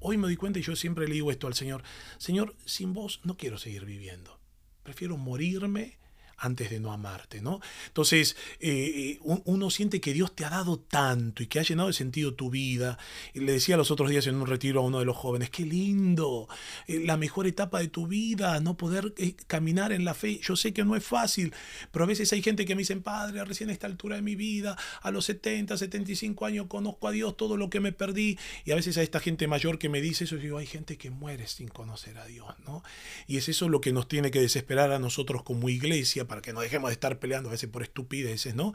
hoy 0.00 0.16
me 0.16 0.24
doy 0.24 0.36
cuenta 0.36 0.58
y 0.58 0.62
yo 0.62 0.74
siempre 0.74 1.06
le 1.06 1.14
digo 1.14 1.30
esto 1.30 1.46
al 1.46 1.54
Señor, 1.54 1.84
Señor, 2.18 2.56
sin 2.64 2.92
vos 2.92 3.20
no 3.22 3.36
quiero 3.36 3.56
seguir 3.58 3.84
viviendo. 3.84 4.40
Prefiero 4.82 5.16
morirme 5.16 5.98
antes 6.38 6.70
de 6.70 6.80
no 6.80 6.92
amarte, 6.92 7.40
¿no? 7.40 7.60
Entonces, 7.88 8.36
eh, 8.60 9.18
eh, 9.18 9.18
uno 9.22 9.70
siente 9.70 10.00
que 10.00 10.12
Dios 10.12 10.34
te 10.34 10.44
ha 10.44 10.50
dado 10.50 10.78
tanto 10.78 11.42
y 11.42 11.46
que 11.46 11.58
ha 11.58 11.62
llenado 11.62 11.88
de 11.88 11.94
sentido 11.94 12.34
tu 12.34 12.50
vida. 12.50 12.98
Le 13.34 13.52
decía 13.52 13.76
los 13.76 13.90
otros 13.90 14.10
días 14.10 14.26
en 14.26 14.36
un 14.36 14.46
retiro 14.46 14.80
a 14.80 14.84
uno 14.84 15.00
de 15.00 15.04
los 15.04 15.16
jóvenes, 15.16 15.50
qué 15.50 15.64
lindo, 15.64 16.48
eh, 16.86 17.02
la 17.04 17.16
mejor 17.16 17.46
etapa 17.46 17.80
de 17.80 17.88
tu 17.88 18.06
vida, 18.06 18.60
no 18.60 18.76
poder 18.76 19.14
caminar 19.46 19.92
en 19.92 20.04
la 20.04 20.14
fe. 20.14 20.40
Yo 20.42 20.56
sé 20.56 20.72
que 20.72 20.84
no 20.84 20.94
es 20.94 21.04
fácil, 21.04 21.52
pero 21.90 22.04
a 22.04 22.08
veces 22.08 22.32
hay 22.32 22.42
gente 22.42 22.64
que 22.64 22.74
me 22.74 22.82
dice, 22.82 22.96
padre, 22.96 23.44
recién 23.44 23.70
a 23.70 23.72
esta 23.72 23.86
altura 23.86 24.16
de 24.16 24.22
mi 24.22 24.36
vida, 24.36 24.76
a 25.02 25.10
los 25.10 25.24
70, 25.24 25.76
75 25.76 26.46
años, 26.46 26.66
conozco 26.68 27.08
a 27.08 27.10
Dios, 27.10 27.36
todo 27.36 27.56
lo 27.56 27.68
que 27.70 27.80
me 27.80 27.92
perdí. 27.92 28.38
Y 28.64 28.70
a 28.70 28.76
veces 28.76 28.96
a 28.98 29.02
esta 29.02 29.20
gente 29.20 29.48
mayor 29.48 29.78
que 29.78 29.88
me 29.88 30.00
dice 30.00 30.24
eso, 30.24 30.36
digo, 30.36 30.58
hay 30.58 30.66
gente 30.66 30.96
que 30.96 31.10
muere 31.10 31.46
sin 31.48 31.68
conocer 31.68 32.18
a 32.18 32.26
Dios, 32.26 32.54
¿no? 32.64 32.82
Y 33.26 33.38
es 33.38 33.48
eso 33.48 33.68
lo 33.68 33.80
que 33.80 33.92
nos 33.92 34.06
tiene 34.08 34.30
que 34.30 34.40
desesperar 34.40 34.92
a 34.92 34.98
nosotros 34.98 35.42
como 35.42 35.68
iglesia 35.68 36.27
para 36.28 36.42
que 36.42 36.52
no 36.52 36.60
dejemos 36.60 36.90
de 36.90 36.92
estar 36.92 37.18
peleando 37.18 37.48
a 37.48 37.52
veces 37.52 37.68
por 37.68 37.82
estupideces, 37.82 38.54
¿no? 38.54 38.72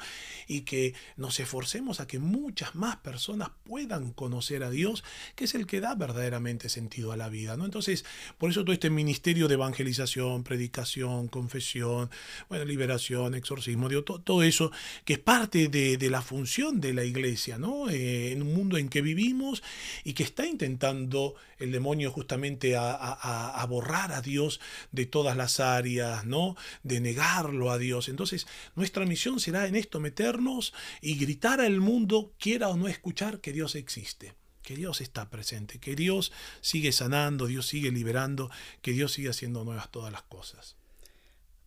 Y 0.47 0.61
que 0.61 0.93
nos 1.15 1.39
esforcemos 1.39 1.99
a 1.99 2.07
que 2.07 2.19
muchas 2.19 2.75
más 2.75 2.97
personas 2.97 3.49
puedan 3.63 4.11
conocer 4.11 4.63
a 4.63 4.69
Dios, 4.69 5.03
que 5.35 5.45
es 5.45 5.55
el 5.55 5.67
que 5.67 5.79
da 5.79 5.95
verdaderamente 5.95 6.69
sentido 6.69 7.11
a 7.11 7.17
la 7.17 7.29
vida, 7.29 7.55
¿no? 7.55 7.65
Entonces, 7.65 8.05
por 8.37 8.49
eso 8.49 8.63
todo 8.63 8.73
este 8.73 8.89
ministerio 8.89 9.47
de 9.47 9.53
evangelización, 9.53 10.43
predicación, 10.43 11.27
confesión, 11.27 12.09
bueno, 12.49 12.65
liberación, 12.65 13.35
exorcismo, 13.35 13.89
todo, 14.03 14.43
eso 14.43 14.71
que 15.05 15.13
es 15.13 15.19
parte 15.19 15.67
de, 15.67 16.09
la 16.09 16.21
función 16.21 16.81
de 16.81 16.93
la 16.93 17.03
iglesia, 17.03 17.57
¿no? 17.57 17.89
Eh, 17.89 18.31
en 18.31 18.41
un 18.41 18.53
mundo 18.53 18.77
en 18.77 18.89
que 18.89 19.01
vivimos 19.01 19.63
y 20.03 20.13
que 20.13 20.23
está 20.23 20.45
intentando 20.45 21.35
el 21.63 21.71
demonio 21.71 22.11
justamente 22.11 22.75
a, 22.75 22.93
a 22.93 23.65
borrar 23.65 24.11
a 24.11 24.21
Dios 24.21 24.59
de 24.91 25.05
todas 25.05 25.37
las 25.37 25.59
áreas, 25.59 26.25
¿no? 26.25 26.55
De 26.83 26.99
negar 26.99 27.49
a 27.69 27.77
Dios. 27.77 28.09
Entonces, 28.09 28.47
nuestra 28.75 29.05
misión 29.05 29.39
será 29.39 29.67
en 29.67 29.75
esto 29.75 29.99
meternos 29.99 30.73
y 31.01 31.15
gritar 31.15 31.61
al 31.61 31.79
mundo, 31.79 32.33
quiera 32.39 32.69
o 32.69 32.77
no 32.77 32.87
escuchar, 32.87 33.39
que 33.39 33.53
Dios 33.53 33.75
existe 33.75 34.35
que 34.63 34.77
Dios 34.77 35.01
está 35.01 35.29
presente, 35.29 35.77
que 35.77 35.93
Dios 35.93 36.31
sigue 36.61 36.93
sanando, 36.93 37.47
Dios 37.47 37.67
sigue 37.67 37.91
liberando, 37.91 38.49
que 38.81 38.93
Dios 38.93 39.11
sigue 39.11 39.29
haciendo 39.29 39.65
nuevas 39.65 39.91
todas 39.91 40.09
las 40.09 40.23
cosas. 40.23 40.77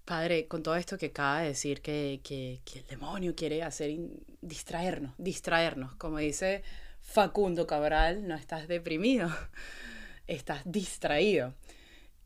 Padre, 0.06 0.46
con 0.46 0.62
todo 0.62 0.76
esto 0.76 0.96
que 0.96 1.06
acaba 1.06 1.40
de 1.40 1.48
decir 1.48 1.82
que, 1.82 2.22
que 2.24 2.78
el 2.78 2.86
demonio 2.86 3.34
quiere 3.34 3.62
hacer 3.62 3.94
distraernos, 4.40 5.12
distraernos, 5.18 5.94
como 5.96 6.16
dice 6.16 6.62
Facundo 7.06 7.66
Cabral, 7.66 8.26
no 8.26 8.34
estás 8.34 8.68
deprimido, 8.68 9.30
estás 10.26 10.60
distraído. 10.66 11.54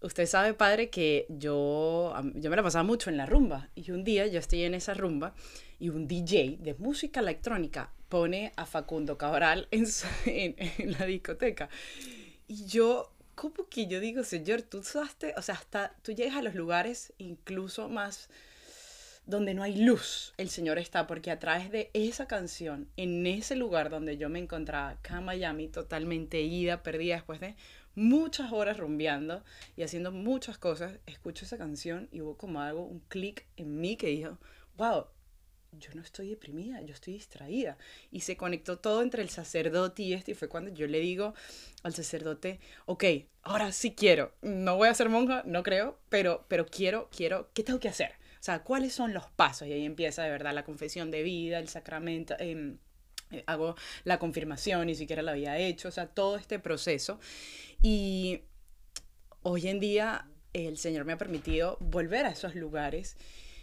Usted 0.00 0.26
sabe, 0.26 0.54
padre, 0.54 0.88
que 0.88 1.26
yo, 1.28 2.12
yo 2.34 2.50
me 2.50 2.56
la 2.56 2.62
pasaba 2.62 2.82
mucho 2.82 3.10
en 3.10 3.18
la 3.18 3.26
rumba. 3.26 3.68
Y 3.74 3.90
un 3.90 4.02
día 4.02 4.26
yo 4.26 4.40
estoy 4.40 4.64
en 4.64 4.74
esa 4.74 4.94
rumba 4.94 5.34
y 5.78 5.90
un 5.90 6.08
DJ 6.08 6.56
de 6.60 6.74
música 6.74 7.20
electrónica 7.20 7.92
pone 8.08 8.52
a 8.56 8.64
Facundo 8.64 9.18
Cabral 9.18 9.68
en, 9.70 9.86
la 10.98 11.04
discoteca. 11.04 11.68
Y 12.48 12.64
yo, 12.64 13.12
como 13.34 13.68
que 13.68 13.86
yo 13.86 14.00
digo, 14.00 14.24
señor, 14.24 14.62
tú 14.62 14.78
usaste, 14.78 15.34
o 15.36 15.42
sea, 15.42 15.56
hasta 15.56 15.94
tú 16.02 16.12
llegas 16.12 16.36
a 16.36 16.42
los 16.42 16.54
lugares 16.54 17.12
incluso 17.18 17.90
más 17.90 18.30
donde 19.26 19.54
no 19.54 19.62
hay 19.62 19.76
luz, 19.76 20.35
el 20.38 20.48
Señor 20.48 20.78
está, 20.78 21.06
porque 21.06 21.30
a 21.30 21.38
través 21.38 21.70
de 21.70 21.90
esa 21.94 22.26
canción, 22.26 22.88
en 22.96 23.26
ese 23.26 23.54
lugar 23.54 23.90
donde 23.90 24.16
yo 24.16 24.28
me 24.28 24.38
encontraba, 24.38 24.90
acá 24.90 25.18
en 25.18 25.24
Miami, 25.24 25.68
totalmente 25.68 26.40
ida, 26.40 26.83
perdida 26.83 27.14
después 27.14 27.40
de 27.40 27.54
muchas 27.94 28.52
horas 28.52 28.78
rumbeando 28.78 29.44
y 29.76 29.83
haciendo 29.83 30.11
muchas 30.12 30.59
cosas, 30.59 30.98
escucho 31.06 31.44
esa 31.44 31.59
canción 31.59 32.09
y 32.12 32.20
hubo 32.20 32.37
como 32.37 32.61
algo, 32.61 32.85
un 32.85 33.00
clic 33.09 33.46
en 33.56 33.80
mí 33.80 33.96
que 33.96 34.09
dijo, 34.09 34.38
wow, 34.76 35.06
yo 35.72 35.90
no 35.94 36.02
estoy 36.02 36.30
deprimida, 36.30 36.80
yo 36.83 36.92
estoy 36.92 37.14
distraída. 37.14 37.78
Y 38.11 38.20
se 38.20 38.37
conectó 38.37 38.78
todo 38.78 39.02
entre 39.02 39.22
el 39.22 39.30
sacerdote 39.30 40.02
y 40.02 40.14
este, 40.14 40.33
y 40.33 40.35
fue 40.35 40.48
cuando 40.48 40.70
yo 40.70 40.87
le 40.87 41.00
digo 41.00 41.35
al 41.83 41.94
sacerdote, 41.94 42.61
ok, 42.87 43.04
ahora 43.42 43.72
sí 43.72 43.94
quiero, 43.94 44.33
no 44.42 44.76
voy 44.76 44.88
a 44.88 44.94
ser 44.94 45.09
monja, 45.09 45.42
no 45.46 45.62
creo, 45.62 45.98
pero, 46.09 46.44
pero 46.48 46.66
quiero, 46.66 47.09
quiero, 47.14 47.50
¿qué 47.54 47.62
tengo 47.62 47.80
que 47.80 47.88
hacer? 47.88 48.19
O 48.40 48.42
sea, 48.42 48.62
¿cuáles 48.62 48.94
son 48.94 49.12
los 49.12 49.31
pasos? 49.31 49.68
Y 49.68 49.72
ahí 49.72 49.85
empieza 49.85 50.22
de 50.22 50.31
verdad 50.31 50.55
la 50.55 50.64
confesión 50.64 51.11
de 51.11 51.22
vida, 51.22 51.59
el 51.59 51.68
sacramento. 51.68 52.35
Eh, 52.38 52.76
hago 53.46 53.76
la 54.05 54.18
confirmación, 54.18 54.87
ni 54.87 54.94
siquiera 54.94 55.22
la 55.22 55.33
había 55.33 55.59
hecho, 55.59 55.88
o 55.88 55.90
sea, 55.90 56.07
todo 56.07 56.37
este 56.37 56.59
proceso. 56.59 57.20
Y 57.83 58.40
hoy 59.42 59.68
en 59.68 59.79
día 59.79 60.26
el 60.53 60.79
Señor 60.79 61.05
me 61.05 61.12
ha 61.12 61.18
permitido 61.18 61.76
volver 61.81 62.26
a 62.26 62.31
esos 62.31 62.55
lugares 62.55 63.16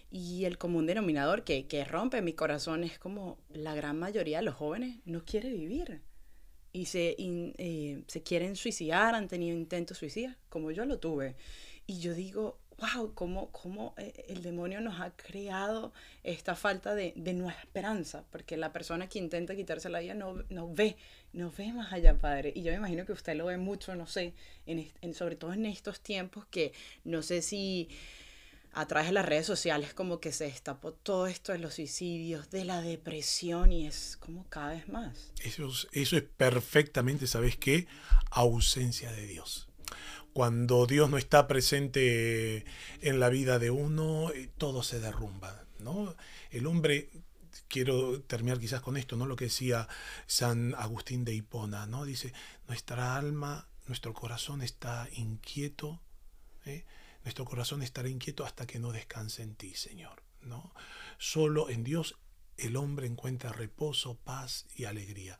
y 0.09 0.45
el 0.45 0.57
común 0.57 0.85
denominador 0.85 1.43
que, 1.43 1.67
que 1.67 1.83
rompe 1.83 2.21
mi 2.21 2.33
corazón 2.33 2.83
es 2.83 2.97
como 2.97 3.39
la 3.49 3.75
gran 3.75 3.99
mayoría 3.99 4.37
de 4.37 4.43
los 4.43 4.55
jóvenes 4.55 4.99
no 5.05 5.25
quiere 5.25 5.51
vivir 5.51 6.01
y 6.71 6.85
se, 6.85 7.15
eh, 7.19 8.03
se 8.07 8.23
quieren 8.23 8.55
suicidar, 8.55 9.15
han 9.15 9.27
tenido 9.27 9.57
intentos 9.57 9.97
suicidas, 9.97 10.37
como 10.49 10.71
yo 10.71 10.85
lo 10.85 10.99
tuve. 10.99 11.35
Y 11.87 11.99
yo 11.99 12.13
digo, 12.13 12.59
wow, 12.77 13.13
cómo, 13.13 13.51
cómo 13.51 13.93
eh, 13.97 14.25
el 14.29 14.43
demonio 14.43 14.81
nos 14.81 14.99
ha 15.01 15.11
creado 15.11 15.93
esta 16.23 16.55
falta 16.55 16.93
de, 16.95 17.13
de 17.15 17.33
nuestra 17.33 17.63
esperanza, 17.63 18.23
porque 18.31 18.57
la 18.57 18.71
persona 18.71 19.07
que 19.09 19.19
intenta 19.19 19.55
quitarse 19.55 19.89
la 19.89 19.99
vida 19.99 20.13
no, 20.13 20.43
no 20.49 20.73
ve, 20.73 20.95
no 21.33 21.51
ve 21.51 21.73
más 21.73 21.91
allá, 21.91 22.17
Padre. 22.17 22.53
Y 22.55 22.63
yo 22.63 22.71
me 22.71 22.77
imagino 22.77 23.05
que 23.05 23.13
usted 23.13 23.35
lo 23.35 23.45
ve 23.45 23.57
mucho, 23.57 23.95
no 23.95 24.07
sé, 24.07 24.33
en, 24.65 24.91
en, 25.01 25.13
sobre 25.13 25.35
todo 25.35 25.53
en 25.53 25.65
estos 25.65 26.01
tiempos 26.01 26.45
que 26.47 26.71
no 27.03 27.21
sé 27.21 27.41
si 27.41 27.89
a 28.73 28.85
través 28.85 29.07
de 29.07 29.13
las 29.13 29.25
redes 29.25 29.47
sociales 29.47 29.95
como 29.95 30.19
que 30.19 30.31
se 30.31 30.43
destapó 30.43 30.93
todo 30.93 31.25
esto 31.25 31.51
de 31.51 31.57
los 31.57 31.75
suicidios, 31.75 32.51
de 32.51 32.63
la 32.63 32.81
depresión 32.81 33.71
y 33.71 33.87
es 33.87 34.17
como 34.17 34.47
cada 34.49 34.73
vez 34.73 34.87
más. 34.87 35.31
Eso 35.43 35.67
eso 35.93 36.17
es 36.17 36.23
perfectamente, 36.23 37.25
¿sabes 37.25 37.57
qué? 37.57 37.87
Ausencia 38.29 39.11
de 39.11 39.25
Dios 39.25 39.66
cuando 40.37 40.85
Dios 40.85 41.09
no 41.09 41.17
está 41.17 41.47
presente 41.47 42.63
en 43.01 43.19
la 43.19 43.29
vida 43.29 43.57
de 43.57 43.71
uno, 43.71 44.29
eh, 44.29 44.51
todo 44.55 44.83
se 44.83 44.99
derrumba, 44.99 45.65
¿no? 45.79 46.15
El 46.51 46.67
hombre, 46.67 47.09
quiero 47.67 48.21
terminar 48.21 48.59
quizás 48.59 48.81
con 48.81 48.97
esto, 48.97 49.15
¿no? 49.15 49.25
Lo 49.25 49.35
que 49.35 49.45
decía 49.45 49.87
San 50.27 50.75
Agustín 50.75 51.25
de 51.25 51.33
Hipona, 51.33 51.87
¿no? 51.87 52.05
Dice, 52.05 52.33
nuestra 52.67 53.15
alma, 53.15 53.67
nuestro 53.87 54.13
corazón 54.13 54.61
está 54.61 55.09
inquieto, 55.13 56.03
¿eh? 56.65 56.85
nuestro 57.23 57.43
corazón 57.43 57.81
estará 57.81 58.07
inquieto 58.07 58.45
hasta 58.45 58.67
que 58.67 58.77
no 58.77 58.91
descanse 58.91 59.41
en 59.41 59.55
ti, 59.55 59.73
Señor, 59.73 60.21
¿no? 60.41 60.71
Solo 61.17 61.71
en 61.71 61.83
Dios 61.83 62.15
el 62.57 62.75
hombre 62.75 63.07
encuentra 63.07 63.53
reposo, 63.53 64.19
paz 64.23 64.67
y 64.75 64.83
alegría. 64.85 65.39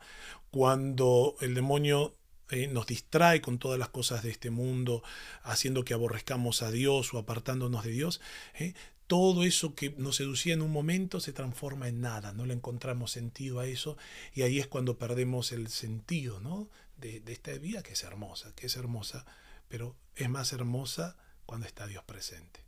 Cuando 0.50 1.36
el 1.40 1.54
demonio 1.54 2.16
eh, 2.50 2.66
nos 2.68 2.86
distrae 2.86 3.40
con 3.40 3.58
todas 3.58 3.78
las 3.78 3.88
cosas 3.88 4.22
de 4.22 4.30
este 4.30 4.50
mundo, 4.50 5.02
haciendo 5.42 5.84
que 5.84 5.94
aborrezcamos 5.94 6.62
a 6.62 6.70
Dios 6.70 7.12
o 7.12 7.18
apartándonos 7.18 7.84
de 7.84 7.90
Dios, 7.90 8.20
¿eh? 8.58 8.74
todo 9.06 9.44
eso 9.44 9.74
que 9.74 9.90
nos 9.96 10.16
seducía 10.16 10.54
en 10.54 10.62
un 10.62 10.70
momento 10.70 11.20
se 11.20 11.32
transforma 11.32 11.88
en 11.88 12.00
nada, 12.00 12.32
no 12.32 12.44
le 12.46 12.54
encontramos 12.54 13.10
sentido 13.10 13.58
a 13.60 13.66
eso 13.66 13.96
y 14.34 14.42
ahí 14.42 14.58
es 14.58 14.66
cuando 14.66 14.98
perdemos 14.98 15.52
el 15.52 15.68
sentido 15.68 16.40
¿no? 16.40 16.68
de, 16.96 17.20
de 17.20 17.32
esta 17.32 17.52
vida 17.52 17.82
que 17.82 17.94
es 17.94 18.02
hermosa, 18.02 18.54
que 18.54 18.66
es 18.66 18.76
hermosa, 18.76 19.24
pero 19.68 19.96
es 20.14 20.28
más 20.28 20.52
hermosa 20.52 21.16
cuando 21.46 21.66
está 21.66 21.86
Dios 21.86 22.04
presente. 22.04 22.60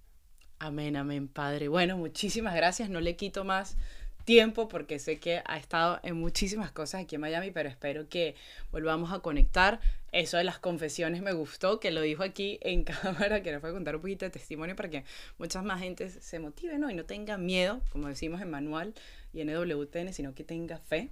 Amén, 0.58 0.96
amén, 0.96 1.26
Padre. 1.26 1.68
Bueno, 1.68 1.96
muchísimas 1.96 2.54
gracias, 2.54 2.90
no 2.90 3.00
le 3.00 3.16
quito 3.16 3.44
más 3.44 3.78
tiempo 4.24 4.68
porque 4.68 4.98
sé 4.98 5.18
que 5.18 5.42
ha 5.44 5.56
estado 5.56 6.00
en 6.02 6.16
muchísimas 6.16 6.70
cosas 6.72 7.02
aquí 7.02 7.16
en 7.16 7.20
Miami, 7.20 7.50
pero 7.50 7.68
espero 7.68 8.08
que 8.08 8.34
volvamos 8.72 9.12
a 9.12 9.20
conectar. 9.20 9.80
Eso 10.12 10.38
de 10.38 10.44
las 10.44 10.58
confesiones 10.58 11.22
me 11.22 11.32
gustó, 11.32 11.78
que 11.78 11.90
lo 11.90 12.00
dijo 12.00 12.22
aquí 12.22 12.58
en 12.62 12.84
cámara, 12.84 13.42
que 13.42 13.52
nos 13.52 13.60
fue 13.60 13.70
a 13.70 13.72
contar 13.72 13.96
un 13.96 14.02
poquito 14.02 14.24
de 14.24 14.30
testimonio 14.30 14.74
para 14.76 14.90
que 14.90 15.04
muchas 15.38 15.64
más 15.64 15.80
gente 15.80 16.10
se 16.10 16.38
motive 16.38 16.78
¿no? 16.78 16.90
y 16.90 16.94
no 16.94 17.04
tenga 17.04 17.38
miedo, 17.38 17.80
como 17.90 18.08
decimos 18.08 18.40
en 18.40 18.50
manual 18.50 18.94
y 19.32 19.40
en 19.40 19.50
EWTN, 19.50 20.12
sino 20.12 20.34
que 20.34 20.44
tenga 20.44 20.78
fe. 20.78 21.10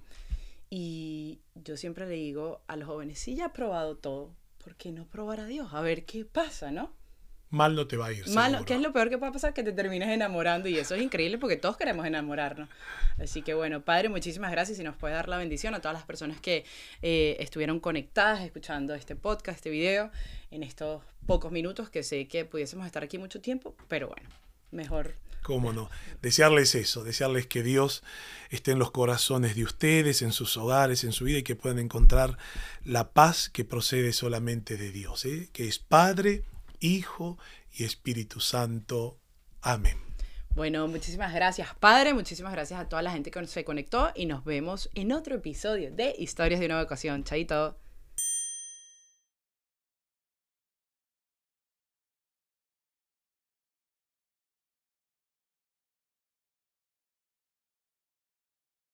Y 0.69 1.39
yo 1.55 1.77
siempre 1.77 2.07
le 2.07 2.15
digo 2.15 2.61
a 2.67 2.75
los 2.75 2.87
jóvenes, 2.87 3.19
si 3.19 3.35
ya 3.35 3.45
ha 3.45 3.53
probado 3.53 3.95
todo, 3.97 4.35
¿por 4.63 4.75
qué 4.75 4.91
no 4.91 5.05
probar 5.05 5.39
a 5.39 5.45
Dios? 5.45 5.69
A 5.73 5.81
ver 5.81 6.05
qué 6.05 6.25
pasa, 6.25 6.71
¿no? 6.71 6.93
Mal 7.49 7.75
no 7.75 7.87
te 7.87 7.97
va 7.97 8.07
a 8.07 8.13
ir. 8.13 8.27
Mal, 8.29 8.63
¿qué 8.65 8.75
es 8.75 8.81
lo 8.81 8.93
peor 8.93 9.09
que 9.09 9.17
puede 9.17 9.31
pasar? 9.31 9.53
Que 9.53 9.63
te 9.63 9.71
termines 9.71 10.09
enamorando 10.09 10.69
y 10.69 10.77
eso 10.77 10.95
es 10.95 11.01
increíble 11.01 11.37
porque 11.37 11.57
todos 11.57 11.77
queremos 11.77 12.05
enamorarnos. 12.05 12.69
Así 13.17 13.41
que 13.41 13.53
bueno, 13.53 13.81
Padre, 13.81 14.09
muchísimas 14.09 14.51
gracias 14.51 14.79
y 14.79 14.83
nos 14.83 14.95
puede 14.95 15.13
dar 15.13 15.27
la 15.27 15.37
bendición 15.37 15.73
a 15.73 15.79
todas 15.79 15.93
las 15.93 16.03
personas 16.03 16.39
que 16.39 16.65
eh, 17.01 17.37
estuvieron 17.39 17.79
conectadas 17.79 18.41
escuchando 18.41 18.93
este 18.93 19.15
podcast, 19.15 19.57
este 19.57 19.69
video, 19.69 20.11
en 20.51 20.63
estos 20.63 21.03
pocos 21.25 21.51
minutos 21.51 21.89
que 21.89 22.03
sé 22.03 22.27
que 22.27 22.45
pudiésemos 22.45 22.85
estar 22.85 23.03
aquí 23.03 23.17
mucho 23.17 23.41
tiempo, 23.41 23.75
pero 23.87 24.07
bueno, 24.07 24.29
mejor. 24.71 25.15
¿Cómo 25.41 25.71
no? 25.73 25.89
Desearles 26.21 26.75
eso, 26.75 27.03
desearles 27.03 27.47
que 27.47 27.63
Dios 27.63 28.03
esté 28.49 28.71
en 28.71 28.79
los 28.79 28.91
corazones 28.91 29.55
de 29.55 29.63
ustedes, 29.63 30.21
en 30.21 30.33
sus 30.33 30.57
hogares, 30.57 31.03
en 31.03 31.13
su 31.13 31.25
vida 31.25 31.39
y 31.39 31.43
que 31.43 31.55
puedan 31.55 31.79
encontrar 31.79 32.37
la 32.83 33.11
paz 33.11 33.49
que 33.49 33.63
procede 33.63 34.11
solamente 34.11 34.75
de 34.75 34.91
Dios, 34.91 35.25
¿eh? 35.25 35.49
que 35.53 35.67
es 35.67 35.79
Padre, 35.79 36.43
Hijo 36.79 37.37
y 37.71 37.83
Espíritu 37.83 38.39
Santo. 38.39 39.19
Amén. 39.61 39.97
Bueno, 40.55 40.87
muchísimas 40.87 41.33
gracias 41.33 41.75
Padre, 41.79 42.13
muchísimas 42.13 42.51
gracias 42.51 42.79
a 42.79 42.89
toda 42.89 43.01
la 43.01 43.11
gente 43.11 43.31
que 43.31 43.45
se 43.47 43.63
conectó 43.63 44.11
y 44.15 44.25
nos 44.25 44.43
vemos 44.43 44.89
en 44.95 45.11
otro 45.11 45.35
episodio 45.35 45.91
de 45.91 46.15
Historias 46.17 46.59
de 46.59 46.65
una 46.65 46.81
ocasión. 46.81 47.23
Chaito. 47.23 47.77